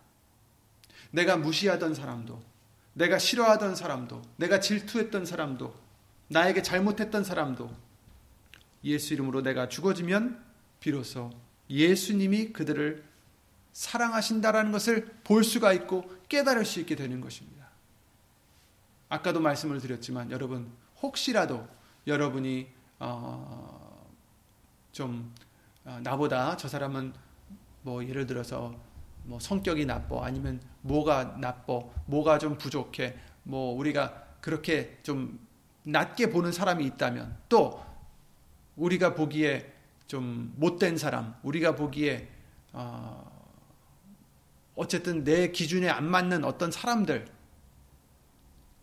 내가 1.11 1.37
무시하던 1.37 1.95
사람도, 1.95 2.43
내가 2.95 3.17
싫어하던 3.17 3.77
사람도, 3.77 4.21
내가 4.35 4.59
질투했던 4.59 5.25
사람도, 5.25 5.73
나에게 6.27 6.63
잘못했던 6.63 7.23
사람도 7.23 7.73
예수 8.83 9.13
이름으로 9.13 9.41
내가 9.41 9.69
죽어지면 9.69 10.43
비로소 10.81 11.31
예수님이 11.69 12.51
그들을 12.51 13.03
사랑하신다라는 13.73 14.71
것을 14.71 15.05
볼 15.23 15.43
수가 15.43 15.73
있고 15.73 16.11
깨달을 16.27 16.65
수 16.65 16.79
있게 16.79 16.95
되는 16.95 17.21
것입니다. 17.21 17.67
아까도 19.09 19.39
말씀을 19.39 19.79
드렸지만 19.79 20.31
여러분 20.31 20.71
혹시라도 21.01 21.67
여러분이 22.07 22.67
어, 22.99 24.07
좀 24.91 25.33
어, 25.85 25.99
나보다 26.03 26.57
저 26.57 26.67
사람은 26.67 27.13
뭐 27.81 28.05
예를 28.05 28.25
들어서 28.27 28.75
뭐 29.23 29.39
성격이 29.39 29.85
나빠 29.85 30.25
아니면 30.25 30.61
뭐가 30.81 31.37
나빠 31.39 31.81
뭐가 32.05 32.37
좀 32.37 32.57
부족해 32.57 33.15
뭐 33.43 33.75
우리가 33.77 34.27
그렇게 34.41 34.99
좀 35.03 35.39
낮게 35.83 36.29
보는 36.29 36.51
사람이 36.51 36.85
있다면 36.85 37.37
또 37.47 37.83
우리가 38.75 39.15
보기에 39.15 39.73
좀 40.09 40.51
못된 40.57 40.97
사람 40.97 41.35
우리가 41.43 41.75
보기에 41.75 42.27
어 42.73 43.29
어쨌든 44.73 45.23
내 45.23 45.51
기준에 45.51 45.87
안 45.87 46.09
맞는 46.09 46.43
어떤 46.43 46.71
사람들 46.71 47.27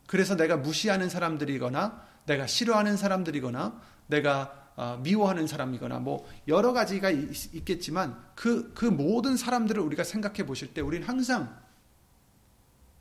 그래서 0.07 0.37
내가 0.37 0.57
무시하는 0.57 1.09
사람들이거나 1.09 2.07
내가 2.27 2.47
싫어하는 2.47 2.97
사람들이거나 2.97 3.83
내가 4.07 4.71
어, 4.77 5.01
미워하는 5.03 5.49
사람이거나 5.49 5.99
뭐 5.99 6.29
여러 6.47 6.73
가지가 6.73 7.11
있, 7.11 7.65
겠지만 7.65 8.23
그, 8.37 8.73
그 8.75 8.85
모든 8.85 9.37
사람들을 9.37 9.83
우리가 9.83 10.05
생각해 10.05 10.47
보실 10.47 10.75
때 10.75 10.81
우리는 10.81 11.09
항상 11.09 11.59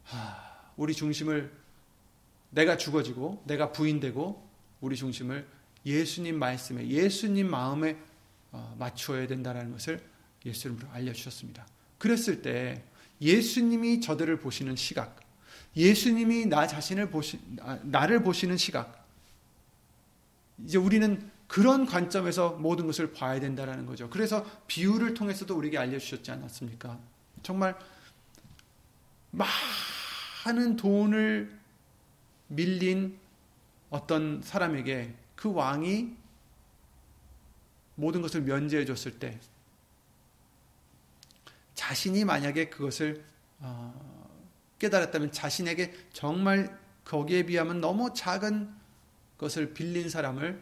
하, 0.04 0.36
우리 0.78 0.96
중심을 0.96 1.52
내가 2.50 2.78
죽어지고 2.78 3.44
내가 3.46 3.72
부인되고 3.72 4.50
우리 4.82 4.96
중심을 4.96 5.46
예수님 5.86 6.40
말씀에 6.40 6.88
예수님 6.88 7.52
마음에 7.52 7.92
어, 7.92 8.15
맞추어야 8.78 9.28
된다는 9.28 9.72
것을 9.72 10.02
예수님으로 10.46 10.88
알려주셨습니다. 10.92 11.66
그랬을 11.98 12.42
때 12.42 12.84
예수님이 13.22 14.02
저들을 14.02 14.40
보시는 14.40 14.76
시각, 14.76 15.20
예수님이 15.76 16.46
나 16.46 16.68
자신을 16.68 17.10
보시, 17.10 17.40
아, 17.62 17.80
나를 17.84 18.24
보시는 18.24 18.58
시각, 18.58 19.06
이제 20.64 20.78
우리는 20.78 21.32
그런 21.48 21.86
관점에서 21.86 22.52
모든 22.52 22.88
것을 22.88 23.14
봐야 23.14 23.40
된다는 23.40 23.86
거죠. 23.86 24.10
그래서 24.10 24.46
비유를 24.68 25.14
통해서도 25.14 25.56
우리에게 25.56 25.78
알려주셨지 25.78 26.32
않았습니까? 26.32 27.00
정말 27.44 27.78
많은 29.32 30.76
돈을 30.76 31.58
밀린 32.48 33.18
어떤 33.90 34.42
사람에게 34.42 35.14
그 35.36 35.54
왕이 35.54 36.16
모든 37.96 38.22
것을 38.22 38.42
면제해 38.42 38.86
줬을 38.86 39.20
때 39.20 39.40
자신이 41.74 42.26
만약에 42.26 42.70
그것을 42.70 43.24
어, 43.60 44.30
깨달았다면 44.80 45.32
자신에게 45.32 45.94
정말 46.14 46.78
거기에 47.04 47.44
비하면 47.44 47.82
너무 47.82 48.14
작은 48.14 48.74
것을 49.38 49.74
빌린 49.74 50.10
사람을 50.10 50.62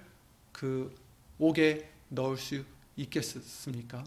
그 0.52 0.94
옥에 1.40 1.90
넣을 2.10 2.38
수 2.38 2.64
있겠습니까? 2.96 4.04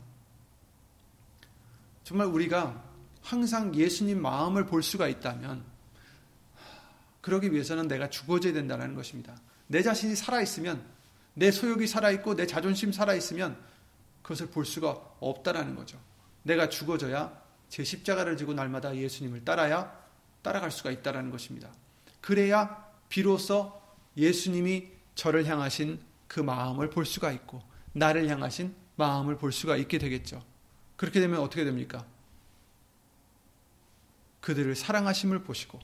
정말 2.05 2.29
우리가 2.29 2.85
항상 3.23 3.75
예수님 3.75 4.23
마음을 4.23 4.67
볼 4.67 4.83
수가 4.83 5.09
있다면 5.09 5.65
그러기 7.21 7.53
위해서는 7.53 7.89
내가 7.89 8.09
죽어져야 8.09 8.53
된다는 8.53 8.95
것입니다. 8.95 9.37
내 9.67 9.83
자신이 9.83 10.15
살아있으면 10.15 10.85
내 11.39 11.51
소욕이 11.51 11.87
살아있고 11.87 12.35
내 12.35 12.47
자존심 12.47 12.93
살아있으면 12.93 13.63
그것을 14.23 14.47
볼 14.49 14.65
수가 14.65 14.93
없다라는 15.21 15.77
거죠. 15.77 16.01
내가 16.43 16.71
죽어져야 16.71 17.43
제 17.69 17.85
십자가를 17.85 18.39
지고 18.39 18.55
날마다 18.55 18.97
예수님을 18.97 19.45
따라야 19.45 19.93
따라갈 20.41 20.71
수가 20.71 20.91
있다라는 20.91 21.31
것입니다. 21.31 21.71
그래야 22.23 22.91
비로소 23.11 23.81
예수님이 24.17 24.89
저를 25.15 25.45
향하신 25.45 26.01
그 26.27 26.41
마음을 26.41 26.89
볼 26.89 27.05
수가 27.05 27.33
있고 27.33 27.63
나를 27.93 28.29
향하신 28.29 28.75
마음을 28.97 29.37
볼 29.37 29.53
수가 29.53 29.77
있게 29.77 29.99
되겠죠. 29.99 30.43
그렇게 30.97 31.21
되면 31.21 31.41
어떻게 31.41 31.65
됩니까? 31.65 32.07
그들을 34.41 34.75
사랑하심을 34.75 35.43
보시고 35.43 35.81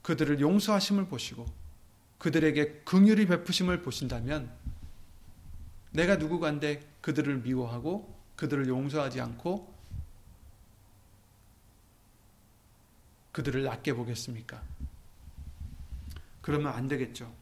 그들을 0.00 0.40
용서하심을 0.40 1.08
보시고 1.08 1.44
그들에게 2.20 2.82
긍휼히 2.84 3.26
베푸심을 3.26 3.82
보신다면 3.82 4.52
내가 5.90 6.16
누구간데 6.16 6.80
그들을 7.00 7.38
미워하고 7.38 8.14
그들을 8.36 8.68
용서하지 8.68 9.20
않고 9.20 9.74
그들을 13.32 13.62
낮게 13.62 13.94
보겠습니까? 13.94 14.62
그러면 16.42 16.74
안 16.74 16.88
되겠죠. 16.88 17.34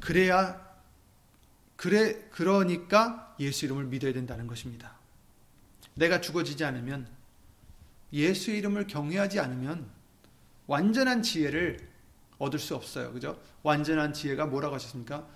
그래야 0.00 0.70
그래 1.76 2.28
그러니까 2.30 3.34
예수 3.40 3.64
이름을 3.64 3.86
믿어야 3.86 4.12
된다는 4.12 4.46
것입니다. 4.46 4.96
내가 5.94 6.20
죽어지지 6.20 6.64
않으면 6.64 7.08
예수 8.12 8.50
이름을 8.50 8.86
경외하지 8.86 9.40
않으면 9.40 10.01
완전한 10.72 11.22
지혜를 11.22 11.86
얻을 12.38 12.58
수 12.58 12.74
없어요. 12.74 13.12
그죠? 13.12 13.38
완전한 13.62 14.14
지혜가 14.14 14.46
뭐라고 14.46 14.76
하셨습니까? 14.76 15.28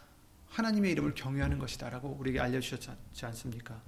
하나님의 0.49 0.93
이름을 0.93 1.13
경외하는 1.15 1.59
것이다라고 1.59 2.17
우리에게 2.19 2.41
알려 2.41 2.59
주셨지 2.59 3.27
않습니까? 3.27 3.83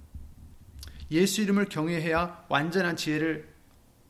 예수 1.09 1.41
이름을 1.41 1.65
경외해야 1.65 2.45
완전한 2.49 2.95
지혜를 2.95 3.51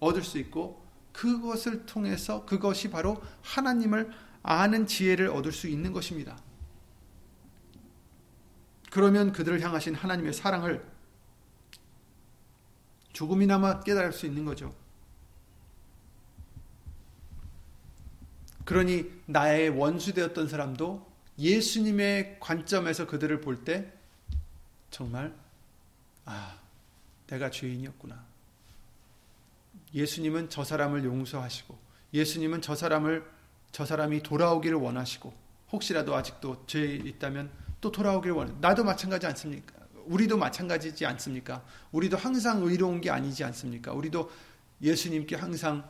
얻을 0.02 0.22
수 0.22 0.38
있고 0.38 0.86
그것을 1.14 1.86
통해서 1.86 2.46
그것이 2.46 2.90
바로 2.90 3.24
하나님을 3.42 4.12
아는 4.44 4.86
지혜를 4.86 5.30
얻을 5.30 5.54
수 5.54 5.70
있는 5.70 5.94
것입니다. 5.94 6.38
그러면 8.92 9.32
그들을 9.32 9.62
향하신 9.62 9.96
하나님의 9.96 10.34
사랑을 10.34 10.86
조금이나마 13.14 13.80
깨달을 13.80 14.12
수 14.12 14.26
있는 14.26 14.44
거죠. 14.44 14.76
그러니 18.70 19.12
나의 19.26 19.70
원수 19.70 20.14
되었던 20.14 20.48
사람도 20.48 21.04
예수님의 21.40 22.38
관점에서 22.40 23.08
그들을 23.08 23.42
볼 23.42 23.66
때 23.66 23.92
정말 24.92 25.34
아, 26.26 26.56
내가 27.26 27.50
죄인이었구나. 27.50 28.24
예수님은 29.96 30.52
저 30.52 30.64
사람을 30.64 31.04
용서하시고 31.04 31.76
예수님은 32.14 32.62
저 32.62 32.76
사람을 32.76 33.28
저 33.72 33.88
사람이 33.88 34.22
돌아오기를 34.22 34.78
원하시고 34.78 35.34
혹시라도 35.72 36.16
아직도 36.16 36.66
죄 36.68 36.94
있다면 36.94 37.50
또 37.82 37.92
돌아오기를 37.92 38.36
원해. 38.36 38.54
나도 38.62 38.84
마찬가지 38.84 39.26
않습니까? 39.26 39.74
우리도 40.06 40.38
마찬가지지 40.38 41.08
않습니까? 41.08 41.66
우리도 41.92 42.18
항상 42.18 42.62
의로운 42.62 43.02
게 43.02 43.10
아니지 43.10 43.44
않습니까? 43.46 43.94
우리도 43.94 44.30
예수님께 44.80 45.38
항상 45.38 45.90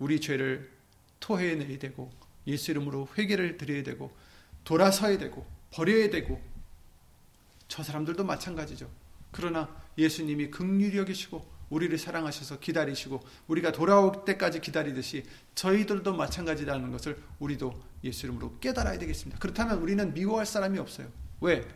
우리 0.00 0.20
죄를 0.20 0.75
토해내야 1.20 1.78
되고 1.78 2.10
예수 2.46 2.70
이름으로 2.70 3.08
회개를 3.16 3.56
드려야 3.56 3.82
되고 3.82 4.14
돌아서야 4.64 5.18
되고 5.18 5.46
버려야 5.70 6.10
되고 6.10 6.40
저 7.68 7.82
사람들도 7.82 8.24
마찬가지죠. 8.24 8.90
그러나 9.30 9.68
예수님이 9.98 10.50
극률히 10.50 10.98
여기시고 10.98 11.56
우리를 11.70 11.96
사랑하셔서 11.98 12.60
기다리시고 12.60 13.24
우리가 13.48 13.72
돌아올 13.72 14.24
때까지 14.24 14.60
기다리듯이 14.60 15.24
저희들도 15.54 16.14
마찬가지라는 16.14 16.92
것을 16.92 17.20
우리도 17.40 17.82
예수 18.04 18.26
이름으로 18.26 18.58
깨달아야 18.60 18.98
되겠습니다. 18.98 19.38
그렇다면 19.40 19.78
우리는 19.78 20.14
미워할 20.14 20.46
사람이 20.46 20.78
없어요. 20.78 21.10
왜? 21.40 21.66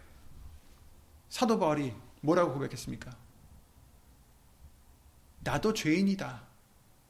사도 1.29 1.59
바울이 1.59 1.93
뭐라고 2.21 2.53
고백했습니까? 2.55 3.11
나도 5.41 5.75
죄인이다. 5.75 6.47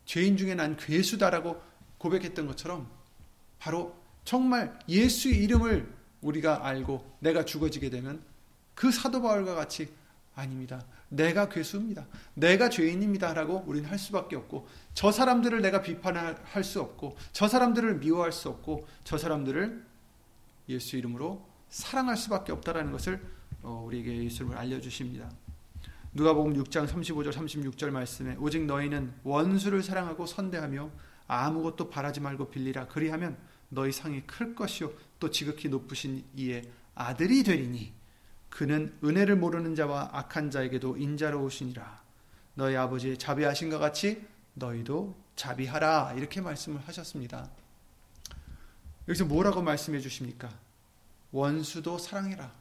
죄인 0.06 0.36
중에 0.36 0.54
난 0.54 0.76
괴수다라고 0.76 1.62
고백했던 2.00 2.46
것처럼 2.46 2.88
바로 3.58 3.94
정말 4.24 4.78
예수의 4.88 5.36
이름을 5.44 5.92
우리가 6.22 6.66
알고 6.66 7.18
내가 7.20 7.44
죽어지게 7.44 7.90
되면 7.90 8.22
그 8.74 8.90
사도 8.90 9.22
바울과 9.22 9.54
같이 9.54 9.92
아닙니다. 10.34 10.84
내가 11.08 11.48
괴수입니다. 11.48 12.06
내가 12.34 12.70
죄인입니다라고 12.70 13.64
우리는 13.66 13.88
할 13.88 13.98
수밖에 13.98 14.36
없고 14.36 14.66
저 14.94 15.12
사람들을 15.12 15.60
내가 15.60 15.82
비판할 15.82 16.64
수 16.64 16.80
없고 16.80 17.16
저 17.32 17.48
사람들을 17.48 17.98
미워할 17.98 18.32
수 18.32 18.48
없고 18.48 18.86
저 19.04 19.18
사람들을 19.18 19.84
예수 20.68 20.96
이름으로 20.96 21.46
사랑할 21.68 22.16
수밖에 22.16 22.52
없다라는 22.52 22.92
것을 22.92 23.20
어, 23.62 23.82
우리에게 23.86 24.24
예수를 24.24 24.56
알려 24.56 24.80
주십니다. 24.80 25.30
누가복음 26.14 26.54
6장 26.54 26.88
35절 26.88 27.32
36절 27.32 27.90
말씀에 27.90 28.36
오직 28.38 28.64
너희는 28.64 29.12
원수를 29.22 29.82
사랑하고 29.82 30.26
선대하며 30.26 30.90
아무것도 31.30 31.90
바라지 31.90 32.20
말고 32.20 32.50
빌리라 32.50 32.88
그리하면 32.88 33.38
너희 33.68 33.92
상이 33.92 34.26
클 34.26 34.54
것이요 34.54 34.92
또 35.20 35.30
지극히 35.30 35.68
높으신 35.68 36.24
이의 36.34 36.68
아들이 36.94 37.44
되리니 37.44 37.92
그는 38.48 38.92
은혜를 39.04 39.36
모르는 39.36 39.76
자와 39.76 40.10
악한 40.12 40.50
자에게도 40.50 40.96
인자로우시니라. 40.96 42.02
너희 42.54 42.76
아버지의 42.76 43.16
자비하신 43.16 43.70
것 43.70 43.78
같이 43.78 44.26
너희도 44.54 45.16
자비하라. 45.36 46.14
이렇게 46.16 46.40
말씀을 46.40 46.80
하셨습니다. 46.80 47.48
여기서 49.08 49.24
뭐라고 49.24 49.62
말씀해 49.62 50.00
주십니까? 50.00 50.50
원수도 51.30 51.96
사랑해라. 51.98 52.52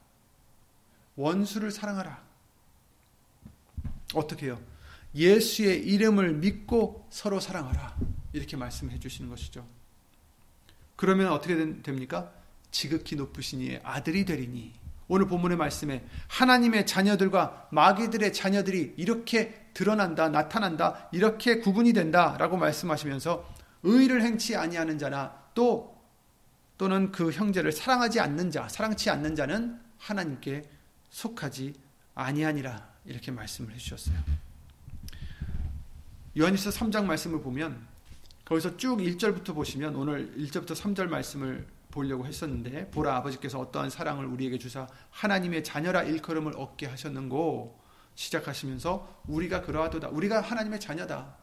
원수를 1.15 1.71
사랑하라. 1.71 2.23
어떻게 4.13 4.45
해요? 4.45 4.61
예수의 5.15 5.87
이름을 5.87 6.35
믿고 6.35 7.07
서로 7.09 7.39
사랑하라. 7.39 7.97
이렇게 8.33 8.57
말씀해 8.57 8.99
주시는 8.99 9.29
것이죠. 9.29 9.67
그러면 10.95 11.31
어떻게 11.31 11.55
됩니까? 11.81 12.31
지극히 12.71 13.15
높으신 13.15 13.61
이의 13.61 13.81
아들이 13.83 14.25
되리니 14.25 14.73
오늘 15.07 15.27
본문의 15.27 15.57
말씀에 15.57 16.05
하나님의 16.27 16.85
자녀들과 16.85 17.69
마귀들의 17.71 18.31
자녀들이 18.31 18.93
이렇게 18.95 19.65
드러난다, 19.73 20.29
나타난다, 20.29 21.09
이렇게 21.11 21.59
구분이 21.59 21.93
된다라고 21.93 22.57
말씀하시면서 22.57 23.47
의를 23.83 24.21
행치 24.21 24.55
아니하는 24.55 24.99
자나 24.99 25.33
또 25.55 25.97
또는 26.77 27.11
그 27.11 27.31
형제를 27.31 27.71
사랑하지 27.71 28.19
않는 28.19 28.51
자, 28.51 28.69
사랑치 28.69 29.09
않는 29.09 29.35
자는 29.35 29.79
하나님께 29.97 30.63
속하지 31.09 31.73
아니하니라 32.15 32.87
이렇게 33.05 33.31
말씀을 33.31 33.73
해주셨어요. 33.73 34.17
요한일서 36.37 36.69
3장 36.69 37.05
말씀을 37.05 37.41
보면 37.41 37.85
거기서 38.49 38.77
쭉 38.77 38.97
1절부터 38.97 39.53
보시면 39.53 39.95
오늘 39.95 40.33
1절부터 40.35 40.71
3절 40.71 41.07
말씀을 41.07 41.67
보려고 41.91 42.25
했었는데 42.25 42.89
보라 42.89 43.15
아버지께서 43.17 43.59
어떠한 43.59 43.91
사랑을 43.91 44.25
우리에게 44.25 44.57
주사 44.57 44.87
하나님의 45.11 45.63
자녀라 45.63 46.01
일컬음을 46.01 46.53
얻게 46.57 46.87
하셨는고 46.87 47.79
시작하시면서 48.15 49.23
우리가 49.27 49.61
그러하도다. 49.61 50.09
우리가 50.09 50.41
하나님의 50.41 50.79
자녀다. 50.79 51.35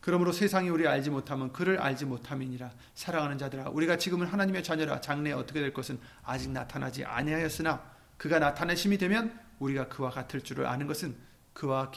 그러므로 0.00 0.32
세상이 0.32 0.68
우리 0.68 0.86
알지 0.86 1.10
못하면 1.10 1.52
그를 1.52 1.80
알지 1.80 2.06
못함이니라. 2.06 2.72
사랑하는 2.94 3.38
자들아 3.38 3.70
우리가 3.70 3.96
지금은 3.96 4.26
하나님의 4.26 4.64
자녀라. 4.64 5.00
장래에 5.00 5.32
어떻게 5.32 5.60
될 5.60 5.72
것은 5.72 6.00
아직 6.24 6.50
나타나지 6.50 7.04
아니하였으나 7.04 7.94
그가 8.16 8.40
나타내심이 8.40 8.98
되면 8.98 9.38
우리가 9.60 9.88
그와 9.88 10.10
같을 10.10 10.40
줄을 10.40 10.66
아는 10.66 10.88
것은 10.88 11.14
그와 11.52 11.92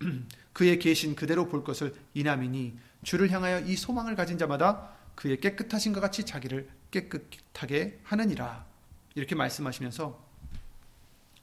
그의 0.52 0.78
계신 0.78 1.16
그대로 1.16 1.48
볼 1.48 1.64
것을 1.64 1.94
이남이니 2.12 2.89
주를 3.02 3.30
향하여 3.30 3.60
이 3.60 3.76
소망을 3.76 4.14
가진 4.14 4.38
자마다 4.38 4.90
그의 5.14 5.40
깨끗하신 5.40 5.92
것 5.92 6.00
같이 6.00 6.24
자기를 6.24 6.68
깨끗하게 6.90 8.00
하느니라. 8.04 8.66
이렇게 9.14 9.34
말씀하시면서 9.34 10.30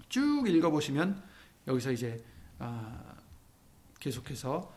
쭉 0.09 0.47
읽어보시면 0.47 1.21
여기서 1.67 1.91
이제 1.91 2.23
아, 2.59 3.15
계속해서 3.99 4.73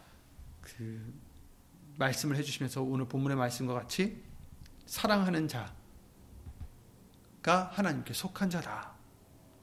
그 0.61 1.15
말씀을 1.97 2.37
해주시면서 2.37 2.83
오늘 2.83 3.07
본문의 3.07 3.37
말씀과 3.37 3.75
같이 3.75 4.23
사랑하는 4.87 5.49
자가 5.49 5.73
하나님께 7.73 8.13
속한 8.13 8.51
자다. 8.51 8.93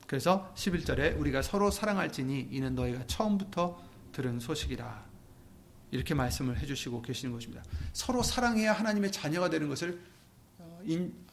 그래서 0.08 0.54
11절에 0.56 1.20
우리가 1.20 1.42
서로 1.42 1.70
사랑할지니 1.70 2.48
이는 2.52 2.76
너희가 2.76 3.06
처음부터 3.08 3.84
들은 4.14 4.40
소식이라. 4.40 5.07
이렇게 5.92 6.14
말씀을 6.14 6.60
해주시고 6.60 7.02
계시는 7.02 7.34
것입니다. 7.34 7.64
서로 7.94 8.22
사랑해야 8.24 8.74
하나님의 8.74 9.12
자녀가 9.12 9.50
되는 9.50 9.68
것을 9.70 10.02
어, 10.60 10.82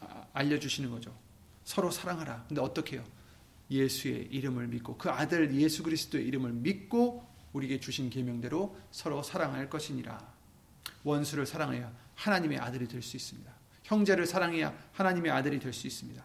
아, 0.00 0.26
알려주시는 0.32 0.90
거죠. 0.90 1.16
서로 1.64 1.90
사랑하라. 1.90 2.44
근데 2.48 2.60
어떻게 2.60 2.96
해요? 2.96 3.04
예수의 3.70 4.28
이름을 4.30 4.68
믿고 4.68 4.96
그 4.98 5.10
아들 5.10 5.54
예수 5.54 5.82
그리스도의 5.82 6.26
이름을 6.26 6.52
믿고 6.52 7.26
우리에게 7.52 7.80
주신 7.80 8.10
계명대로 8.10 8.76
서로 8.90 9.22
사랑할 9.22 9.70
것이니라. 9.70 10.34
원수를 11.04 11.46
사랑해야 11.46 11.92
하나님의 12.14 12.58
아들이 12.58 12.86
될 12.86 13.02
수 13.02 13.16
있습니다. 13.16 13.52
형제를 13.84 14.26
사랑해야 14.26 14.76
하나님의 14.92 15.30
아들이 15.30 15.58
될 15.58 15.72
수 15.72 15.86
있습니다. 15.86 16.24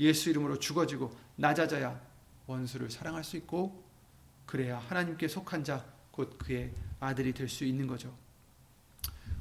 예수 0.00 0.30
이름으로 0.30 0.58
죽어지고 0.58 1.10
낮아져야 1.36 2.00
원수를 2.46 2.90
사랑할 2.90 3.22
수 3.24 3.36
있고 3.36 3.84
그래야 4.46 4.78
하나님께 4.78 5.28
속한 5.28 5.64
자 5.64 6.00
곧 6.10 6.36
그의 6.38 6.72
아들이 7.00 7.32
될 7.32 7.48
수 7.48 7.64
있는 7.64 7.86
거죠. 7.86 8.14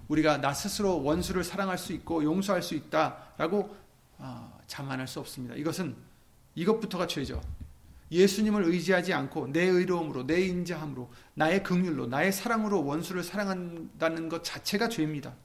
우리가 0.08 0.38
나 0.38 0.54
스스로 0.54 1.04
원수를 1.04 1.44
사랑할 1.44 1.78
수 1.78 1.94
있고 1.94 2.24
용서할 2.24 2.64
수 2.64 2.74
있다라고 2.74 3.76
아, 4.18 4.52
자만할 4.66 5.08
수 5.08 5.20
없습니다. 5.20 5.56
이것은 5.56 5.96
이것부터가 6.56 7.06
죄죠. 7.06 7.42
예수님을 8.12 8.64
의지하지 8.64 9.14
않고 9.14 9.52
내 9.52 9.62
의로움으로 9.66 10.26
내 10.26 10.42
인자함으로 10.42 11.12
나의 11.36 11.62
긍휼로 11.62 12.08
나의 12.08 12.32
사랑으로 12.32 12.84
원수를 12.84 13.24
사랑한다는 13.24 14.30
것 14.30 14.44
자체가 14.44 14.90
죄입니다. 14.90 15.36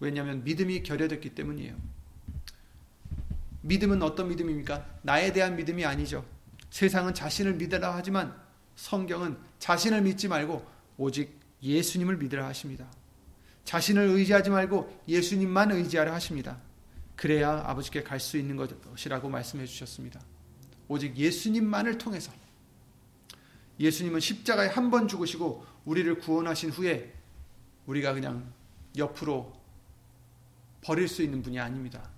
왜냐하면 0.00 0.42
믿음이 0.44 0.82
결여됐기 0.82 1.34
때문이에요. 1.34 1.76
믿음은 3.60 4.02
어떤 4.02 4.28
믿음입니까? 4.28 4.86
나에 5.02 5.32
대한 5.32 5.56
믿음이 5.56 5.84
아니죠. 5.84 6.24
세상은 6.70 7.12
자신을 7.12 7.54
믿으라 7.54 7.94
하지만 7.94 8.34
성경은 8.76 9.36
자신을 9.58 10.02
믿지 10.02 10.26
말고 10.28 10.66
오직 10.96 11.38
예수님을 11.62 12.16
믿으라 12.18 12.46
하십니다. 12.48 12.86
자신을 13.64 14.02
의지하지 14.08 14.50
말고 14.50 15.02
예수님만 15.08 15.72
의지하라 15.72 16.12
하십니다. 16.14 16.58
그래야 17.16 17.62
아버지께 17.66 18.02
갈 18.02 18.20
수 18.20 18.36
있는 18.36 18.56
것이라고 18.56 19.28
말씀해 19.28 19.64
주셨습니다. 19.66 20.20
오직 20.88 21.16
예수님만을 21.16 21.96
통해서 21.98 22.32
예수님은 23.80 24.20
십자가에 24.20 24.68
한 24.68 24.90
번 24.90 25.08
죽으시고 25.08 25.64
우리를 25.84 26.18
구원하신 26.18 26.70
후에 26.70 27.12
우리가 27.86 28.12
그냥 28.14 28.52
옆으로 28.96 29.52
버릴 30.82 31.08
수 31.08 31.22
있는 31.22 31.42
분이 31.42 31.58
아닙니다. 31.58 32.08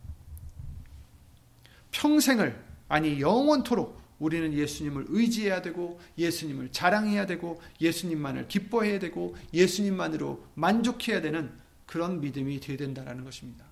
평생을 1.92 2.62
아니 2.88 3.20
영원토록 3.20 4.00
우리는 4.18 4.52
예수님을 4.52 5.06
의지해야 5.08 5.62
되고 5.62 6.00
예수님을 6.16 6.72
자랑해야 6.72 7.26
되고 7.26 7.60
예수님만을 7.80 8.48
기뻐해야 8.48 8.98
되고 8.98 9.36
예수님만으로 9.52 10.46
만족해야 10.54 11.20
되는 11.20 11.52
그런 11.86 12.20
믿음이 12.20 12.60
되어야 12.60 12.78
된다는 12.78 13.24
것입니다. 13.24 13.64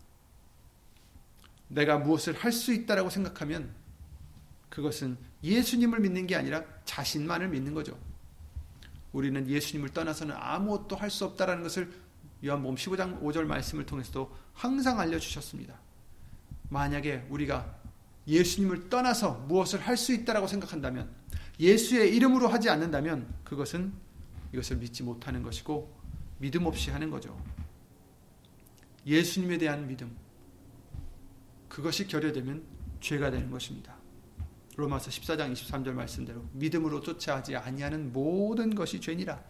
내가 1.68 1.98
무엇을 1.98 2.34
할 2.34 2.52
수 2.52 2.72
있다라고 2.72 3.10
생각하면 3.10 3.70
그것은 4.68 5.16
예수님을 5.42 6.00
믿는 6.00 6.26
게 6.26 6.36
아니라 6.36 6.64
자신만을 6.84 7.48
믿는 7.48 7.74
거죠. 7.74 7.98
우리는 9.12 9.48
예수님을 9.48 9.90
떠나서는 9.90 10.34
아무것도 10.36 10.96
할 10.96 11.10
수 11.10 11.24
없다라는 11.24 11.62
것을 11.62 11.92
요한복음 12.44 12.76
15장 12.76 13.22
5절 13.22 13.44
말씀을 13.44 13.86
통해서도 13.86 14.34
항상 14.52 15.00
알려 15.00 15.18
주셨습니다. 15.18 15.74
만약에 16.68 17.26
우리가 17.30 17.74
예수님을 18.26 18.88
떠나서 18.88 19.44
무엇을 19.48 19.80
할 19.80 19.96
수 19.96 20.12
있다라고 20.12 20.46
생각한다면 20.46 21.10
예수의 21.60 22.14
이름으로 22.16 22.48
하지 22.48 22.68
않는다면 22.68 23.32
그것은 23.44 23.92
이것을 24.52 24.76
믿지 24.78 25.02
못하는 25.02 25.42
것이고 25.42 25.94
믿음 26.38 26.66
없이 26.66 26.90
하는 26.90 27.10
거죠. 27.10 27.38
예수님에 29.06 29.58
대한 29.58 29.86
믿음 29.86 30.16
그것이 31.68 32.06
결여되면 32.06 32.62
죄가 33.00 33.30
되는 33.30 33.50
것입니다. 33.50 33.96
로마서 34.76 35.10
14장 35.10 35.52
23절 35.52 35.92
말씀대로 35.92 36.44
믿음으로 36.52 37.00
쫓아하지 37.00 37.56
아니하는 37.56 38.12
모든 38.12 38.74
것이 38.74 39.00
죄니라. 39.00 39.42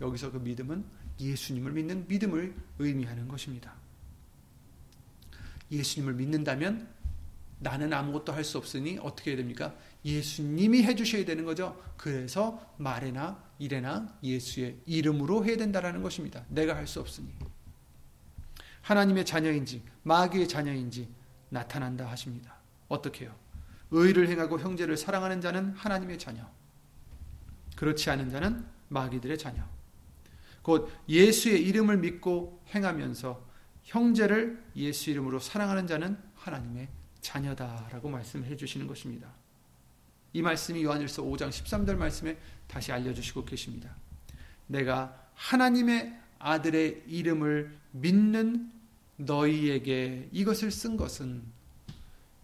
여기서 0.00 0.32
그 0.32 0.38
믿음은 0.38 0.84
예수님을 1.20 1.72
믿는 1.72 2.06
믿음을 2.08 2.54
의미하는 2.78 3.28
것입니다. 3.28 3.74
예수님을 5.70 6.14
믿는다면 6.14 6.88
나는 7.58 7.92
아무것도 7.92 8.32
할 8.32 8.44
수 8.44 8.58
없으니 8.58 8.98
어떻게 9.02 9.30
해야 9.30 9.38
됩니까? 9.38 9.74
예수님이 10.04 10.82
해주셔야 10.82 11.24
되는 11.24 11.44
거죠. 11.44 11.80
그래서 11.96 12.60
말에나 12.76 13.42
일에나 13.58 14.18
예수의 14.22 14.78
이름으로 14.86 15.44
해야 15.44 15.56
된다라는 15.56 16.02
것입니다. 16.02 16.44
내가 16.48 16.76
할 16.76 16.86
수 16.86 17.00
없으니. 17.00 17.28
하나님의 18.82 19.24
자녀인지 19.24 19.82
마귀의 20.04 20.46
자녀인지 20.48 21.08
나타난다 21.48 22.08
하십니다. 22.10 22.56
어떻게요? 22.88 23.34
의를 23.90 24.28
행하고 24.28 24.60
형제를 24.60 24.96
사랑하는 24.96 25.40
자는 25.40 25.72
하나님의 25.72 26.18
자녀. 26.18 26.48
그렇지 27.76 28.10
않은 28.10 28.30
자는 28.30 28.64
마귀들의 28.88 29.38
자녀. 29.38 29.64
곧 30.62 30.90
예수의 31.08 31.62
이름을 31.62 31.98
믿고 31.98 32.62
행하면서 32.74 33.44
형제를 33.84 34.62
예수 34.76 35.10
이름으로 35.10 35.38
사랑하는 35.38 35.86
자는 35.86 36.18
하나님의 36.34 36.88
자녀다라고 37.26 38.08
말씀해 38.08 38.56
주시는 38.56 38.86
것입니다. 38.86 39.28
이 40.32 40.42
말씀이 40.42 40.82
요한일서 40.84 41.22
5장 41.24 41.48
13절 41.48 41.96
말씀에 41.96 42.38
다시 42.68 42.92
알려주시고 42.92 43.44
계십니다. 43.44 43.94
내가 44.68 45.28
하나님의 45.34 46.16
아들의 46.38 47.04
이름을 47.08 47.76
믿는 47.92 48.70
너희에게 49.16 50.28
이것을 50.30 50.70
쓴 50.70 50.96
것은 50.96 51.42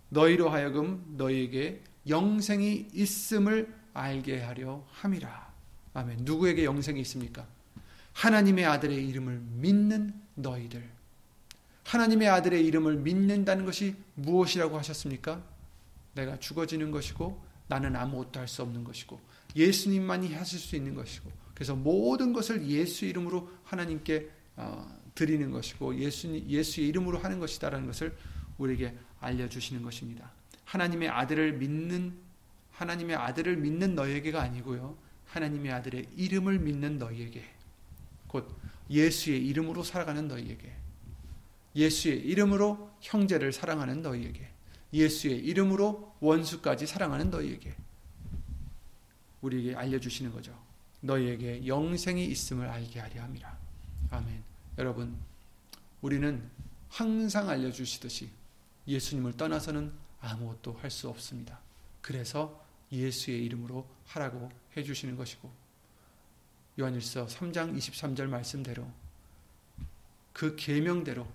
너희로 0.08 0.48
하여금 0.50 1.04
너희에게 1.16 1.82
영생이 2.08 2.88
있음을 2.92 3.72
알게 3.94 4.40
하려 4.40 4.84
함이라. 4.90 5.52
아멘. 5.94 6.18
누구에게 6.22 6.64
영생이 6.64 7.00
있습니까? 7.02 7.46
하나님의 8.14 8.64
아들의 8.64 9.08
이름을 9.08 9.38
믿는 9.38 10.14
너희들. 10.34 10.82
하나님의 11.84 12.28
아들의 12.28 12.64
이름을 12.66 12.96
믿는다는 12.96 13.64
것이 13.64 13.96
무엇이라고 14.14 14.78
하셨습니까? 14.78 15.42
내가 16.14 16.38
죽어지는 16.38 16.90
것이고 16.90 17.42
나는 17.66 17.96
아무것도 17.96 18.40
할 18.40 18.48
수 18.48 18.62
없는 18.62 18.84
것이고 18.84 19.18
예수님만이 19.56 20.34
하실 20.34 20.58
수 20.58 20.76
있는 20.76 20.94
것이고 20.94 21.30
그래서 21.54 21.74
모든 21.74 22.32
것을 22.32 22.66
예수 22.68 23.04
이름으로 23.04 23.50
하나님께 23.64 24.28
어, 24.56 24.98
드리는 25.14 25.50
것이고 25.50 25.98
예수 25.98 26.28
예수의 26.46 26.88
이름으로 26.88 27.18
하는 27.18 27.38
것이다라는 27.40 27.86
것을 27.86 28.16
우리에게 28.58 28.94
알려 29.20 29.48
주시는 29.48 29.82
것입니다. 29.82 30.30
하나님의 30.64 31.08
아들을 31.08 31.54
믿는 31.54 32.14
하나님의 32.72 33.16
아들을 33.16 33.56
믿는 33.56 33.94
너에게가 33.94 34.42
아니고요. 34.42 34.96
하나님의 35.26 35.72
아들의 35.72 36.08
이름을 36.16 36.58
믿는 36.58 36.98
너희에게 36.98 37.44
곧 38.26 38.54
예수의 38.90 39.46
이름으로 39.46 39.82
살아가는 39.82 40.28
너희에게 40.28 40.74
예수의 41.74 42.18
이름으로 42.20 42.90
형제를 43.00 43.52
사랑하는 43.52 44.02
너희에게 44.02 44.48
예수의 44.92 45.38
이름으로 45.38 46.14
원수까지 46.20 46.86
사랑하는 46.86 47.30
너희에게 47.30 47.74
우리에게 49.40 49.74
알려주시는 49.74 50.32
거죠. 50.32 50.56
너희에게 51.00 51.66
영생이 51.66 52.24
있음을 52.26 52.68
알게 52.68 53.00
하려 53.00 53.22
함이라. 53.22 53.58
아멘. 54.10 54.42
여러분, 54.78 55.16
우리는 56.00 56.48
항상 56.88 57.48
알려주시듯이 57.48 58.30
예수님을 58.86 59.36
떠나서는 59.36 59.92
아무것도 60.20 60.74
할 60.74 60.90
수 60.90 61.08
없습니다. 61.08 61.58
그래서 62.00 62.64
예수의 62.92 63.44
이름으로 63.44 63.88
하라고 64.06 64.50
해주시는 64.76 65.16
것이고, 65.16 65.50
요한일서 66.78 67.26
3장 67.26 67.76
23절 67.76 68.26
말씀대로 68.26 68.86
그 70.32 70.54
계명대로 70.56 71.26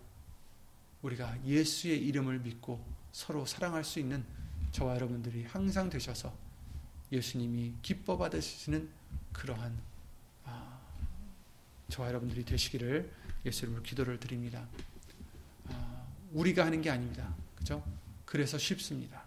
우리가 1.02 1.38
예수의 1.46 2.00
이름을 2.08 2.40
믿고 2.40 2.84
서로 3.12 3.46
사랑할 3.46 3.84
수 3.84 4.00
있는 4.00 4.24
저와 4.72 4.96
여러분들이 4.96 5.44
항상 5.46 5.90
되셔서 5.90 6.34
예수님이 7.12 7.76
기뻐 7.82 8.18
받으시는 8.18 8.90
그러한 9.34 9.78
아, 10.46 10.80
저와 11.90 12.10
여러분들이 12.10 12.44
되시기를 12.44 13.12
예수 13.46 13.66
이름으로 13.66 13.84
기도를 13.84 14.20
드립니다. 14.20 14.68
아, 15.70 16.06
우리가 16.34 16.66
하는 16.66 16.82
게 16.82 16.90
아닙니다. 16.90 17.34
그죠? 17.56 17.84
그래서 18.26 18.58
쉽습니다. 18.58 19.24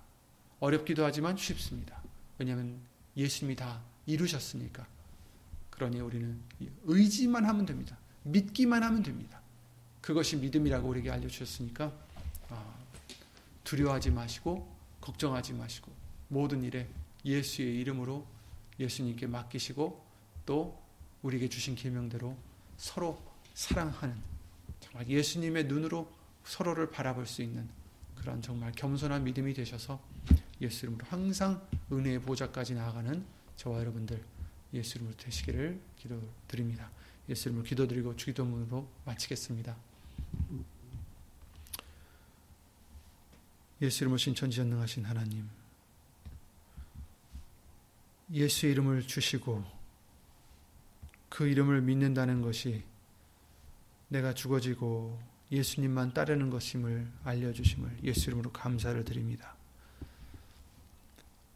어렵기도 0.59 1.05
하지만 1.05 1.37
쉽습니다. 1.37 2.03
왜냐하면 2.39 2.79
예수님이 3.16 3.57
다 3.57 3.81
이루셨으니까. 4.07 4.87
그러니 5.71 6.01
우리는 6.01 6.39
의지만 6.85 7.47
하면 7.47 7.64
됩니다. 7.64 7.97
믿기만 8.25 8.83
하면 8.83 9.03
됩니다. 9.03 9.39
그것이 10.01 10.36
믿음이라고 10.36 10.88
우리에게 10.88 11.11
알려주셨으니까 11.11 11.92
아, 12.48 12.74
두려워하지 13.64 14.11
마시고 14.11 14.68
걱정하지 15.01 15.55
마시고 15.55 15.92
모든 16.28 16.62
일에 16.62 16.88
예수의 17.24 17.78
이름으로 17.80 18.26
예수님께 18.78 19.26
맡기시고 19.26 20.05
또 20.46 20.80
우리에게 21.22 21.48
주신 21.48 21.74
계명대로 21.74 22.36
서로 22.76 23.20
사랑하는 23.55 24.16
정말 24.80 25.07
예수님의 25.07 25.64
눈으로 25.64 26.11
서로를 26.44 26.90
바라볼 26.90 27.26
수 27.26 27.42
있는 27.42 27.68
그런 28.16 28.40
정말 28.40 28.72
겸손한 28.72 29.24
믿음이 29.24 29.55
되셔서 29.55 30.01
예수 30.61 30.86
이름으로 30.86 31.07
항상 31.07 31.66
은혜의 31.92 32.20
보좌까지 32.22 32.74
나아가는 32.74 33.24
저와 33.57 33.80
여러분들 33.80 34.22
예수 34.72 34.98
이름으로 34.98 35.16
되시기를 35.16 35.80
기도드립니다. 35.96 36.90
예수 37.28 37.48
이름으로 37.48 37.64
기도드리고 37.64 38.16
주기도문으로 38.16 38.88
마치겠습니다. 39.05 39.89
예수 43.82 44.05
이름으로 44.05 44.18
신천지전능하신 44.18 45.05
하나님 45.05 45.49
예수 48.32 48.66
이름을 48.66 49.07
주시고 49.07 49.64
그 51.28 51.47
이름을 51.47 51.82
믿는다는 51.82 52.43
것이 52.43 52.84
내가 54.09 54.34
죽어지고 54.34 55.20
예수님만 55.51 56.12
따르는 56.14 56.51
것임을 56.51 57.11
알려주심을 57.24 58.01
예수 58.05 58.28
이름으로 58.30 58.53
감사를 58.53 59.03
드립니다. 59.05 59.57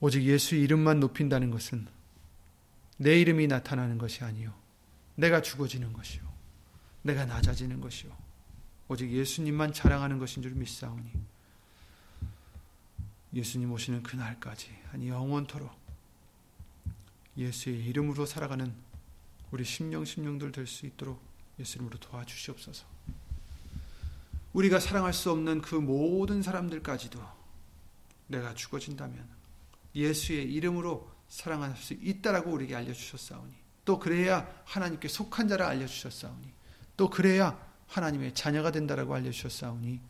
오직 0.01 0.23
예수 0.25 0.55
이름만 0.55 1.01
높인다는 1.01 1.51
것은 1.51 1.87
내 2.97 3.21
이름이 3.21 3.47
나타나는 3.47 3.99
것이 3.99 4.25
아니요. 4.25 4.55
내가 5.15 5.43
죽어지는 5.43 5.93
것이요. 5.93 6.23
내가 7.03 7.25
낮아지는 7.25 7.81
것이요. 7.81 8.24
오직 8.95 9.11
예수님만 9.11 9.73
자랑하는 9.73 10.21
것인 10.21 10.41
줄 10.41 10.53
믿사오니 10.53 11.11
예수님 13.35 13.73
오시는 13.73 14.05
그날까지 14.05 14.71
아니 14.93 15.09
영원토록 15.09 15.69
예수의 17.37 17.85
이름으로 17.87 18.25
살아가는 18.25 18.73
우리 19.51 19.65
심령 19.65 20.05
심령들 20.05 20.53
될 20.53 20.69
수 20.69 20.87
있도록 20.87 21.21
예수님으로 21.59 21.99
도와주시옵소서. 21.99 22.87
우리가 24.53 24.79
사랑할 24.79 25.13
수 25.13 25.33
없는 25.33 25.61
그 25.61 25.75
모든 25.75 26.41
사람들까지도 26.41 27.21
내가 28.29 28.55
죽어진다면 28.55 29.29
예수의 29.97 30.53
이름으로 30.53 31.11
사랑할 31.29 31.77
수 31.77 31.95
있다라고 31.95 32.53
우리에게 32.53 32.77
알려주셨사오니 32.77 33.55
또 33.85 33.99
그래야 33.99 34.49
하나님께 34.65 35.09
속한 35.09 35.49
자라 35.49 35.67
알려주셨사오니 35.67 36.53
또 36.97 37.11
그래야 37.11 37.64
하나님의 37.89 38.35
자녀가 38.35 38.71
된다라고 38.71 39.15
알려주셨사오니 39.15 40.01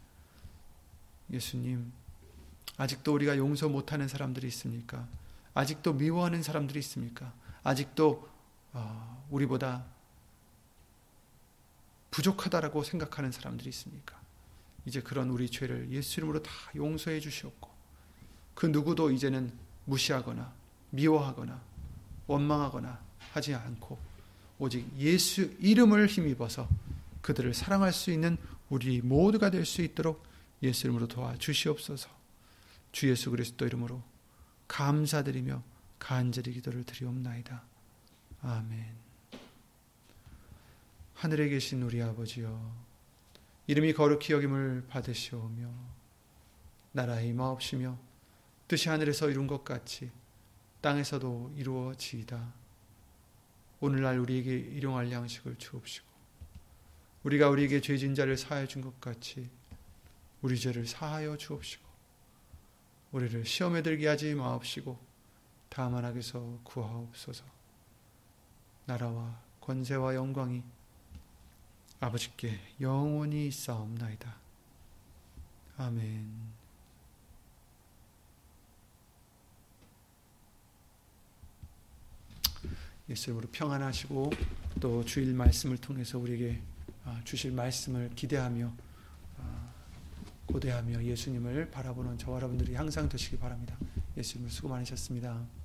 예수님 1.31 1.93
아직도 2.77 3.15
우리가 3.15 3.37
용서 3.37 3.69
못하는 3.69 4.09
사람들이 4.09 4.47
있습니까? 4.49 5.07
아직도 5.55 5.93
미워하는 5.95 6.43
사람들이 6.43 6.79
있습니까? 6.81 7.33
아직도 7.63 8.29
어, 8.73 9.27
우리보다 9.31 9.85
부족하다라고 12.11 12.83
생각하는 12.83 13.33
사람들이 13.33 13.69
있습니까? 13.71 14.21
이제 14.87 15.01
그런 15.01 15.31
우리 15.31 15.49
죄를 15.49 15.91
예수 15.91 16.21
이름으로 16.21 16.43
다 16.43 16.51
용서해 16.77 17.21
주시옵고 17.21 17.71
그 18.55 18.67
누구도 18.67 19.11
이제는 19.11 19.53
무시하거나 19.87 20.53
미워하거나 20.91 21.61
원망하거나 22.27 23.01
하지 23.33 23.55
않고 23.55 23.99
오직 24.59 24.87
예수 24.99 25.43
이름을 25.61 26.07
힘입어서 26.07 26.69
그들을 27.25 27.55
사랑할 27.55 27.95
수 27.95 28.11
있는 28.11 28.37
우리 28.69 29.01
모두가 29.01 29.51
될 29.51 29.65
수 29.65 29.81
있도록 29.81 30.25
예수 30.63 30.87
이름으로 30.87 31.09
도와주시옵소서. 31.09 32.11
주 32.93 33.09
예수 33.09 33.31
그리스도 33.31 33.65
이름으로 33.65 34.03
감사드리며 34.69 35.63
간절히 35.99 36.53
기도를 36.53 36.85
드리옵나이다. 36.85 37.65
아멘. 38.43 38.95
하늘에 41.15 41.49
계신 41.49 41.83
우리 41.83 42.03
아버지여 42.03 42.85
이름이 43.69 43.95
거룩히 43.95 44.35
여김을 44.35 44.89
받으시오며 44.89 45.73
나라의 46.93 47.33
마옵시며 47.33 47.99
뜻이 48.69 48.91
하늘에서 48.91 49.31
이룬 49.31 49.47
것 49.47 49.65
같이 49.65 50.11
땅에서도 50.83 51.55
이루어지이다. 51.57 52.53
오늘날 53.81 54.19
우리에게 54.19 54.55
일용할 54.55 55.11
양식을 55.11 55.57
주옵시고 55.57 56.14
우리가 57.25 57.49
우리에게 57.49 57.81
죄진 57.81 58.15
자를 58.15 58.37
사하여 58.37 58.67
준 58.67 58.83
것 58.83 59.01
같이 59.01 59.51
우리 60.43 60.59
죄를 60.59 60.87
사하여 60.87 61.37
주옵시고 61.37 61.83
우리를 63.13 63.45
시험에 63.47 63.83
들게 63.83 64.09
하지 64.09 64.35
마옵시고 64.35 64.99
다만 65.71 66.05
악에서 66.05 66.61
구하옵소서 66.65 67.45
나라와 68.87 69.41
권세와 69.61 70.15
영광이 70.15 70.63
아버지께 72.01 72.61
영원히 72.83 73.47
있사옵나이다. 73.47 74.37
아멘. 75.79 76.53
예수님으로 83.09 83.49
평안하시고 83.51 84.31
또 84.81 85.05
주일 85.05 85.33
말씀을 85.35 85.79
통해서 85.79 86.19
우리에게 86.19 86.61
아, 86.61 86.74
주실 87.25 87.53
말씀을 87.53 88.11
기대하며 88.15 88.73
아, 89.39 89.73
고대하며 90.47 91.05
예수님을 91.05 91.71
바라보는 91.71 92.19
저와 92.19 92.37
여러분들이 92.37 92.75
항상 92.75 93.09
되시기 93.09 93.39
바랍니다. 93.39 93.77
예수님을 94.17 94.51
수고 94.51 94.69
많으셨습니다. 94.69 95.64